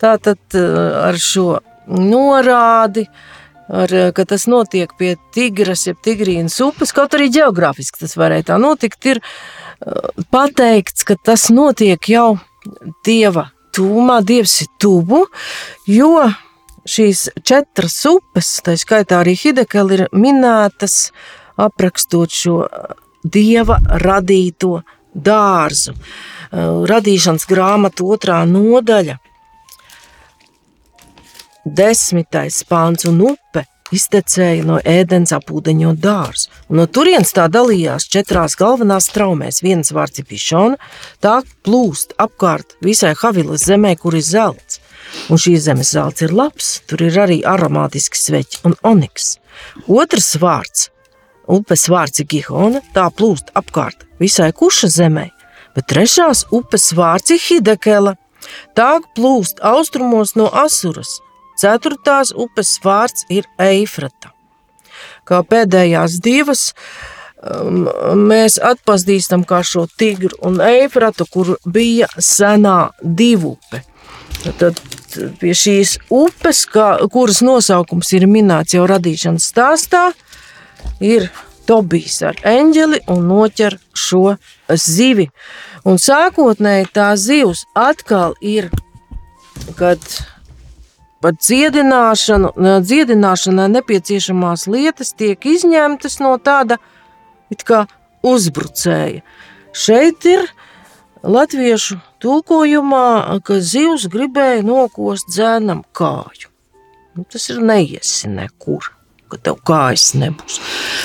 tātad 0.00 0.40
eh, 0.56 0.80
ar 1.10 1.18
šo 1.20 1.60
norādi, 1.90 3.06
ar, 3.70 3.94
eh, 3.94 4.12
ka 4.12 4.24
tas 4.24 4.46
notiek 4.50 4.92
pie 4.98 5.16
tigras, 5.34 5.86
jeb 5.86 6.00
tigrīnas 6.02 6.58
upes, 6.64 6.92
kaut 6.96 7.14
arī 7.16 7.30
geogrāfiski 7.32 8.02
tas 8.02 8.16
varēja 8.18 8.50
tā 8.52 8.58
notikt, 8.60 9.06
ir 9.06 9.20
eh, 9.22 10.22
pateikts, 10.32 11.06
ka 11.06 11.16
tas 11.16 11.48
notiek 11.54 12.10
jau 12.10 12.38
Dieva 13.06 13.50
tūmā, 13.72 14.20
Dievs 14.26 14.60
ir 14.66 14.68
tuvu, 14.82 15.24
jo 15.88 16.14
šīs 16.84 17.28
četras 17.46 17.96
upes, 18.10 18.58
tā 18.64 18.74
skaitā 18.76 19.22
arī 19.22 19.36
Hidekela, 19.38 19.96
ir 19.96 20.02
minētas 20.12 21.10
aprakstot 21.60 22.34
šo 22.34 22.56
Dieva 23.24 23.78
radīto 24.00 24.80
dārzu. 25.14 25.94
Radīšanas 26.50 27.44
grāmata 27.46 28.04
otrā 28.04 28.40
nodaļa, 28.48 29.18
desmitais 31.64 32.62
pāns 32.68 33.06
un 33.08 33.20
upe 33.32 33.66
iztecēja 33.94 34.64
no 34.66 34.78
ēdens 34.86 35.32
apūdeņo 35.34 35.94
dārzu. 36.00 36.50
Un 36.70 36.80
no 36.80 36.86
turienes 36.86 37.32
tā 37.36 37.46
dalījās 37.52 38.06
četrās 38.12 38.56
galvenās 38.58 39.10
traumēs. 39.14 39.62
Viens 39.64 39.92
vārds 39.94 40.22
ir 40.22 40.28
pišona, 40.30 40.78
tā 41.22 41.40
plūst 41.66 42.14
apkārt 42.22 42.76
visai 42.84 43.14
Havilas 43.18 43.66
zemē, 43.66 43.96
kur 43.98 44.16
ir 44.18 44.26
zelts. 44.26 44.80
Un 45.30 45.40
šī 45.40 45.56
zemes 45.58 45.92
zelts 45.94 46.22
ir 46.22 46.34
labs, 46.36 46.78
tur 46.86 47.02
ir 47.02 47.18
arī 47.18 47.40
aromātiski 47.46 48.18
sveķi 48.18 48.62
un 48.68 48.76
oniks. 48.86 49.34
Otrs 49.90 50.36
vārds, 50.40 50.88
upes 51.50 51.88
vārds 51.90 52.22
ir 52.22 52.28
Gihona, 52.30 52.84
tā 52.94 53.08
plūst 53.10 53.50
apkārt 53.58 54.06
visai 54.22 54.52
kuša 54.54 54.90
zemē. 55.00 55.30
Bet 55.74 55.86
trešās 55.90 56.46
upes 56.54 56.90
vārds 56.98 57.34
ir 57.34 57.42
Hidekela, 57.42 58.16
tā 58.78 58.92
plūst 59.16 59.62
austrumos 59.66 60.36
no 60.38 60.48
Asuras. 60.50 61.18
Ceturtās 61.60 62.34
upes 62.36 62.76
vārds 62.84 63.26
ir 63.28 63.48
Eifrata. 63.60 64.32
Kā 65.28 65.42
pēdējās 65.46 66.18
divas 66.24 66.70
um, 67.40 67.84
mēs 68.28 68.58
atpazīstam 68.64 69.44
kā 69.48 69.60
šo 69.66 69.86
tigru 70.00 70.32
un 70.46 70.60
eifratu, 70.64 71.26
kur 71.30 71.54
bija 71.64 72.08
senā 72.16 72.90
divupe. 73.02 73.84
Tad 74.58 74.80
pie 75.40 75.52
šīs 75.56 75.98
upes, 76.14 76.64
kā, 76.70 76.94
kuras 77.12 77.42
nosaukums 77.44 78.12
ir 78.16 78.26
minēts 78.30 78.76
jau 78.76 78.86
radīšanas 78.88 79.52
stāstā, 79.52 80.10
ir 81.04 81.28
Tobijs 81.68 82.16
ar 82.26 82.38
eņģeli 82.50 83.04
un 83.12 83.28
noķer 83.30 83.76
šo 83.94 84.32
zivi. 84.74 85.28
Un 85.86 86.00
sākotnēji 86.02 86.88
tā 86.96 87.12
zivs 87.20 87.62
atkal 87.78 88.34
ir, 88.42 88.72
kad 89.78 90.02
par 91.20 91.36
dziedināšanu, 91.36 92.54
dziedināšanai 92.84 93.68
nepieciešamās 93.76 94.66
lietas 94.70 95.12
tiek 95.16 95.44
izņemtas 95.46 96.18
no 96.24 96.36
tāda 96.40 96.80
kā 97.66 97.84
uzbrucēja. 98.26 99.24
Šeit 99.76 100.26
ir 100.28 100.46
latviešu 101.22 101.98
tulkojumā, 102.22 103.40
ka 103.44 103.60
zivs 103.60 104.06
gribēja 104.12 104.64
nokost 104.66 105.28
dzēnam 105.32 105.84
kāju. 105.96 106.48
Nu, 107.16 107.26
tas 107.28 107.48
ir 107.52 107.60
neiesi 107.66 108.30
nekur, 108.30 108.86
ka 109.28 109.40
tev 109.42 109.60
kājas 109.66 110.12
nebūs. 110.16 110.60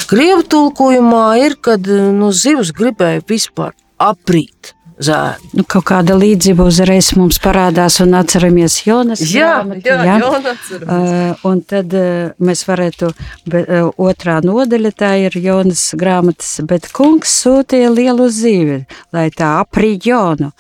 Krievu 0.10 0.45
tulkojumā 0.54 1.25
ir, 1.43 1.58
kad 1.60 1.88
nu, 1.89 2.32
zivs 2.32 2.71
gribēja 2.78 3.25
vispār 3.28 3.73
aprīt 3.99 4.75
zēnu. 5.01 5.51
Nu, 5.60 5.65
kaut 5.67 5.88
kāda 5.89 6.15
līdzība 6.17 6.65
uzreiz 6.67 7.12
mums 7.17 7.39
parādās 7.43 7.99
un 8.03 8.15
atceramies 8.17 8.79
Jonas 8.86 9.23
Jā, 9.27 9.62
grāmatu, 9.62 9.89
jā, 9.89 9.97
jā? 10.08 10.17
Jona 10.23 10.53
atceramies. 10.55 11.13
Uh, 11.36 11.45
un 11.51 11.62
tad 11.67 11.95
uh, 11.99 12.34
mēs 12.39 12.65
varētu, 12.67 13.12
be, 13.51 13.63
uh, 13.63 13.89
otrā 14.10 14.39
nodaļa 14.45 14.91
tā 14.95 15.13
ir 15.25 15.39
Jonas 15.43 15.88
grāmatas, 15.99 16.58
bet 16.67 16.91
kungs 16.95 17.34
sūtīja 17.43 17.91
lielu 17.93 18.29
zīvi, 18.31 18.84
lai 19.15 19.29
tā 19.36 19.58
aprīt 19.63 20.08
Jonu. 20.10 20.51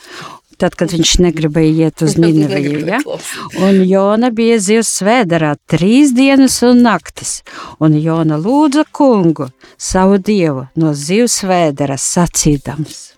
Tad, 0.55 0.77
kad 0.79 0.93
viņš 0.95 1.17
negribēja 1.19 1.87
iet 1.89 2.03
uz 2.05 2.15
Nineviju, 2.21 2.85
ja? 2.87 3.01
un 3.59 3.81
Jona 3.83 4.31
bija 4.35 4.59
zivs 4.63 4.93
svēdarā 5.01 5.55
trīs 5.67 6.13
dienas 6.15 6.61
un 6.63 6.79
naktis, 6.85 7.41
un 7.83 7.97
Jona 7.99 8.39
lūdza 8.39 8.85
kungu, 8.95 9.49
savu 9.75 10.19
dievu, 10.19 10.69
no 10.79 10.95
zivs 10.95 11.41
svēdara 11.41 11.99
sacīdams. 11.99 13.14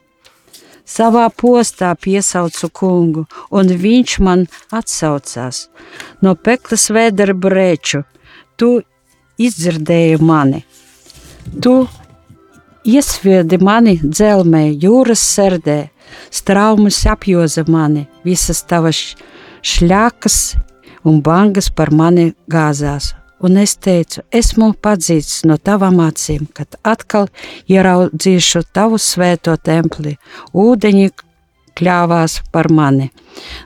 Savā 0.87 1.25
postā 1.35 1.91
piesaucu 1.99 2.69
kungu, 2.71 3.25
un 3.51 3.67
viņš 3.67 4.19
man 4.23 4.45
atsaucās. 4.71 5.67
No 6.23 6.35
peklas 6.35 6.87
vēdera 6.95 7.35
brēču, 7.35 8.05
tu 8.55 8.79
izdzirdēji 9.37 10.21
mani. 10.23 10.63
Tu 11.63 11.75
iesviedi 12.87 13.59
mani 13.59 13.97
dzelmē, 13.99 14.63
jūras 14.79 15.21
serdē, 15.35 15.79
straumes 16.31 17.03
apjoza 17.11 17.65
mani, 17.67 18.07
visas 18.23 18.63
tavas 18.63 19.03
šļakas 19.67 20.39
un 21.07 21.21
bangas 21.23 21.69
par 21.69 21.91
mani 21.91 22.31
gāzās. 22.51 23.13
Un 23.45 23.59
es 23.61 23.75
teicu, 23.77 24.23
esmu 24.33 24.71
padzīts 24.81 25.43
no 25.45 25.59
tavām 25.61 25.99
acīm, 26.01 26.47
kad 26.57 26.73
atkal 26.81 27.27
ieraudzīšu 27.69 28.63
tavu 28.73 28.97
svēto 28.97 29.53
templi, 29.61 30.15
ūdeņi 30.57 31.11
kļāvās 31.77 32.39
par 32.53 32.71
mani. 32.73 33.11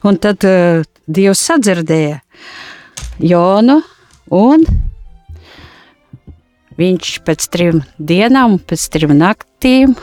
Un 0.03 0.19
tad 0.19 0.43
uh, 0.47 0.84
Dievs 1.07 1.43
sadzirdēja 1.47 2.19
Jonu, 3.23 3.79
un 4.36 4.65
viņš 6.79 7.13
pēc 7.27 7.47
trim 7.53 7.81
dienām, 7.95 8.57
pēc 8.60 8.88
trim 8.91 9.15
naktīm 9.19 9.95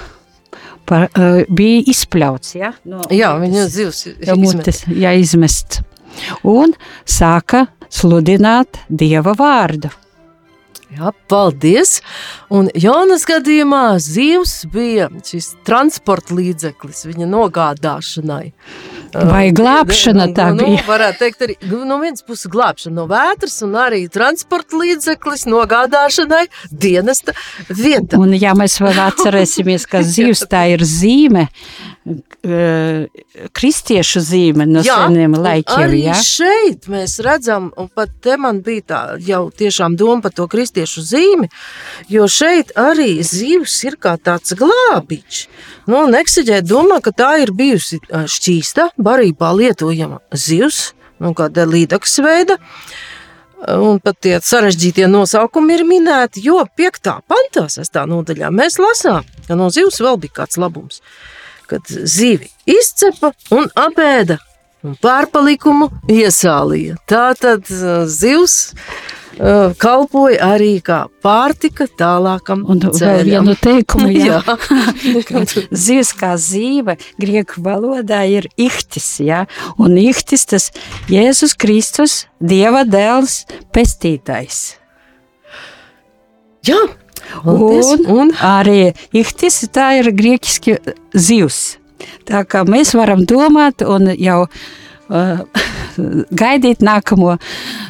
par, 0.88 1.10
uh, 1.12 1.42
bija 1.52 1.84
izpļauts. 1.92 2.56
Ja, 2.56 2.72
no, 2.88 3.04
Jā, 3.12 3.34
viņa 3.40 3.68
zivs 3.72 4.06
no 4.24 4.38
mutes, 4.40 4.84
ja, 4.96 5.12
izmests. 5.12 5.82
Un 6.48 6.74
sāka 7.08 7.66
sludināt 7.92 8.82
Dieva 8.88 9.34
vārdu. 9.38 9.90
Jā, 10.88 11.10
paldies! 11.28 11.98
Un 12.48 12.70
Jonas 12.72 13.26
gadījumā 13.28 13.98
zivs 14.00 14.62
bija 14.72 15.10
šis 15.20 15.50
transporta 15.68 16.32
līdzeklis 16.38 17.04
viņa 17.10 17.26
nogādāšanai. 17.28 18.46
Vai 19.12 19.50
glābšana 19.56 20.30
tā 20.36 20.48
nu, 20.56 20.64
bija? 20.64 20.80
Nu, 20.80 20.86
varētu 20.88 21.20
teikt, 21.20 21.44
arī 21.44 21.56
nu, 21.68 21.82
no 21.88 21.98
vienas 22.00 22.24
puses 22.24 22.48
glābšana 22.52 22.96
no 22.96 23.04
vētras, 23.08 23.58
un 23.66 23.76
arī 23.80 24.00
transporta 24.12 24.80
līdzeklis 24.80 25.44
nogādāšanai 25.48 26.46
dienesta 26.72 27.36
vietā. 27.68 28.20
Un, 28.20 28.32
ja 28.40 28.56
mēs 28.56 28.80
vēl 28.80 29.00
atcerēsimies, 29.10 29.84
ka 29.92 30.00
zivs 30.16 30.46
tā 30.48 30.70
ir 30.72 30.84
zīme, 30.88 31.50
kristiešu 33.52 34.20
zīme 34.24 34.66
no 34.68 34.82
Jā, 34.84 34.96
seniem 35.06 35.34
laikiem. 35.38 35.82
Arī 35.84 36.00
Ja? 36.06 36.14
šeit 36.24 36.88
mēs 36.90 37.18
redzam, 37.24 37.70
un 37.76 37.88
pat 37.94 38.12
te 38.24 38.36
man 38.40 38.60
bija 38.64 38.82
tā 38.92 39.00
jau 39.24 39.42
tiešām 39.50 39.96
doma 39.98 40.22
par 40.24 40.32
to 40.36 40.46
kristiešu 40.50 41.04
zīmi, 41.04 41.48
jo 42.08 42.28
šeit 42.28 42.72
arī 42.78 43.18
zivs 43.26 43.76
ir 43.84 43.98
kā 44.00 44.16
tāds 44.16 44.54
glābiņš. 44.58 45.42
Nu, 45.88 46.04
un 46.06 46.16
eksigē 46.18 46.62
domā, 46.62 47.00
ka 47.04 47.12
tā 47.12 47.34
ir 47.42 47.52
bijusi 47.56 48.00
šķīsta, 48.08 48.90
barībā 48.98 49.52
lietojama 49.56 50.20
zivs, 50.32 50.92
nu, 51.20 51.34
kāda 51.34 51.66
līdaks 51.68 52.18
veida. 52.24 52.58
Un 53.74 53.98
pat 53.98 54.20
tie 54.22 54.36
sarežģītie 54.38 55.08
nosaukumi 55.10 55.74
ir 55.74 55.82
minēti, 55.82 56.44
jo 56.46 56.60
5. 56.78 57.08
pantā, 57.26 57.64
6. 57.72 57.96
nodaļā, 58.06 58.52
mēs 58.54 58.76
lasām, 58.78 59.26
ka 59.48 59.56
no 59.58 59.66
zivs 59.74 59.98
vēl 59.98 60.20
bija 60.22 60.36
kāds 60.44 60.60
labums. 60.62 61.00
Kad 61.68 61.88
zivi 61.88 62.48
izcepa 62.68 63.32
un 63.54 63.68
apēda, 63.76 64.38
un 64.86 64.96
pārpalikumu 65.02 65.90
iesālīja. 66.10 66.98
Tā 67.08 67.30
tad 67.38 67.68
uh, 67.72 68.04
zivs 68.08 68.56
uh, 69.38 69.74
kalpoja 69.80 70.52
arī 70.54 70.78
kā 70.84 71.00
pārtika 71.24 71.88
tālākam 71.98 72.64
Un 72.68 72.82
vēl 72.82 73.24
vienu 73.26 73.56
teikumu, 73.58 74.10
jā. 74.14 74.40
Jā. 75.28 75.44
Zivs 75.70 76.12
kā 76.16 76.34
zīve 76.40 76.98
grieķu 77.20 77.64
valodā 77.64 78.22
ir 78.30 78.48
ihtis, 78.56 79.18
ja? 79.24 79.44
un 79.78 79.98
ihtis 80.00 80.46
tas 80.48 80.70
Jēzus 81.10 81.56
Kristus, 81.58 82.22
Dieva 82.38 82.84
dēls, 82.88 83.42
pestītais. 83.74 84.78
Jā. 86.66 86.80
Un, 87.44 88.06
un 88.12 88.32
arī 88.44 88.92
ihtis 89.16 89.60
tā 89.74 89.92
ir 90.00 90.12
grieķiski 90.16 90.78
zivs. 91.14 91.78
Tā 92.28 92.44
kā 92.48 92.64
mēs 92.68 92.94
varam 92.96 93.24
domāt 93.28 93.82
un 93.86 94.10
jau 94.14 94.44
uh, 94.46 95.40
gaidīt 96.42 96.84
nākamo 96.84 97.36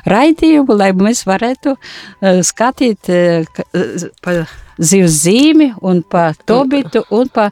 raidījumu, 0.09 0.79
lai 0.79 0.93
mēs 0.97 1.25
varētu 1.29 1.75
uh, 1.75 2.41
skatīt 2.47 3.11
uh, 3.13 3.63
pa 4.25 4.41
zivs 4.79 5.23
zīmi 5.25 5.73
un 5.83 6.03
pa 6.03 6.31
tobitu 6.47 7.05
un 7.11 7.31
pa 7.33 7.51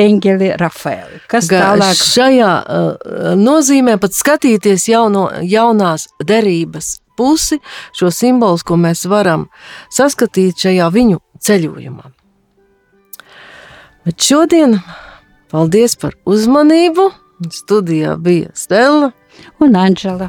eņģeli 0.00 0.54
Rafaeli. 0.60 1.20
Kas 1.30 1.50
Ga- 1.50 1.60
tālāk? 1.66 2.00
Šajā 2.00 2.50
uh, 2.62 3.30
nozīmē 3.38 3.98
pat 4.00 4.16
skatīties 4.16 4.88
jauno, 4.90 5.28
jaunās 5.44 6.08
derības 6.24 6.96
pusi, 7.20 7.60
šo 7.92 8.08
simbolu, 8.14 8.64
ko 8.64 8.80
mēs 8.80 9.04
varam 9.12 9.50
saskatīt 9.92 10.64
šajā 10.64 10.88
viņu 10.96 11.20
ceļojumā. 11.44 12.08
Bet 14.08 14.24
šodien 14.24 14.78
paldies 15.52 15.98
par 16.00 16.16
uzmanību. 16.28 17.10
Studijā 17.52 18.16
bija 18.20 18.50
Stela. 18.56 19.12
Un 19.60 19.76
Anģela. 19.76 20.28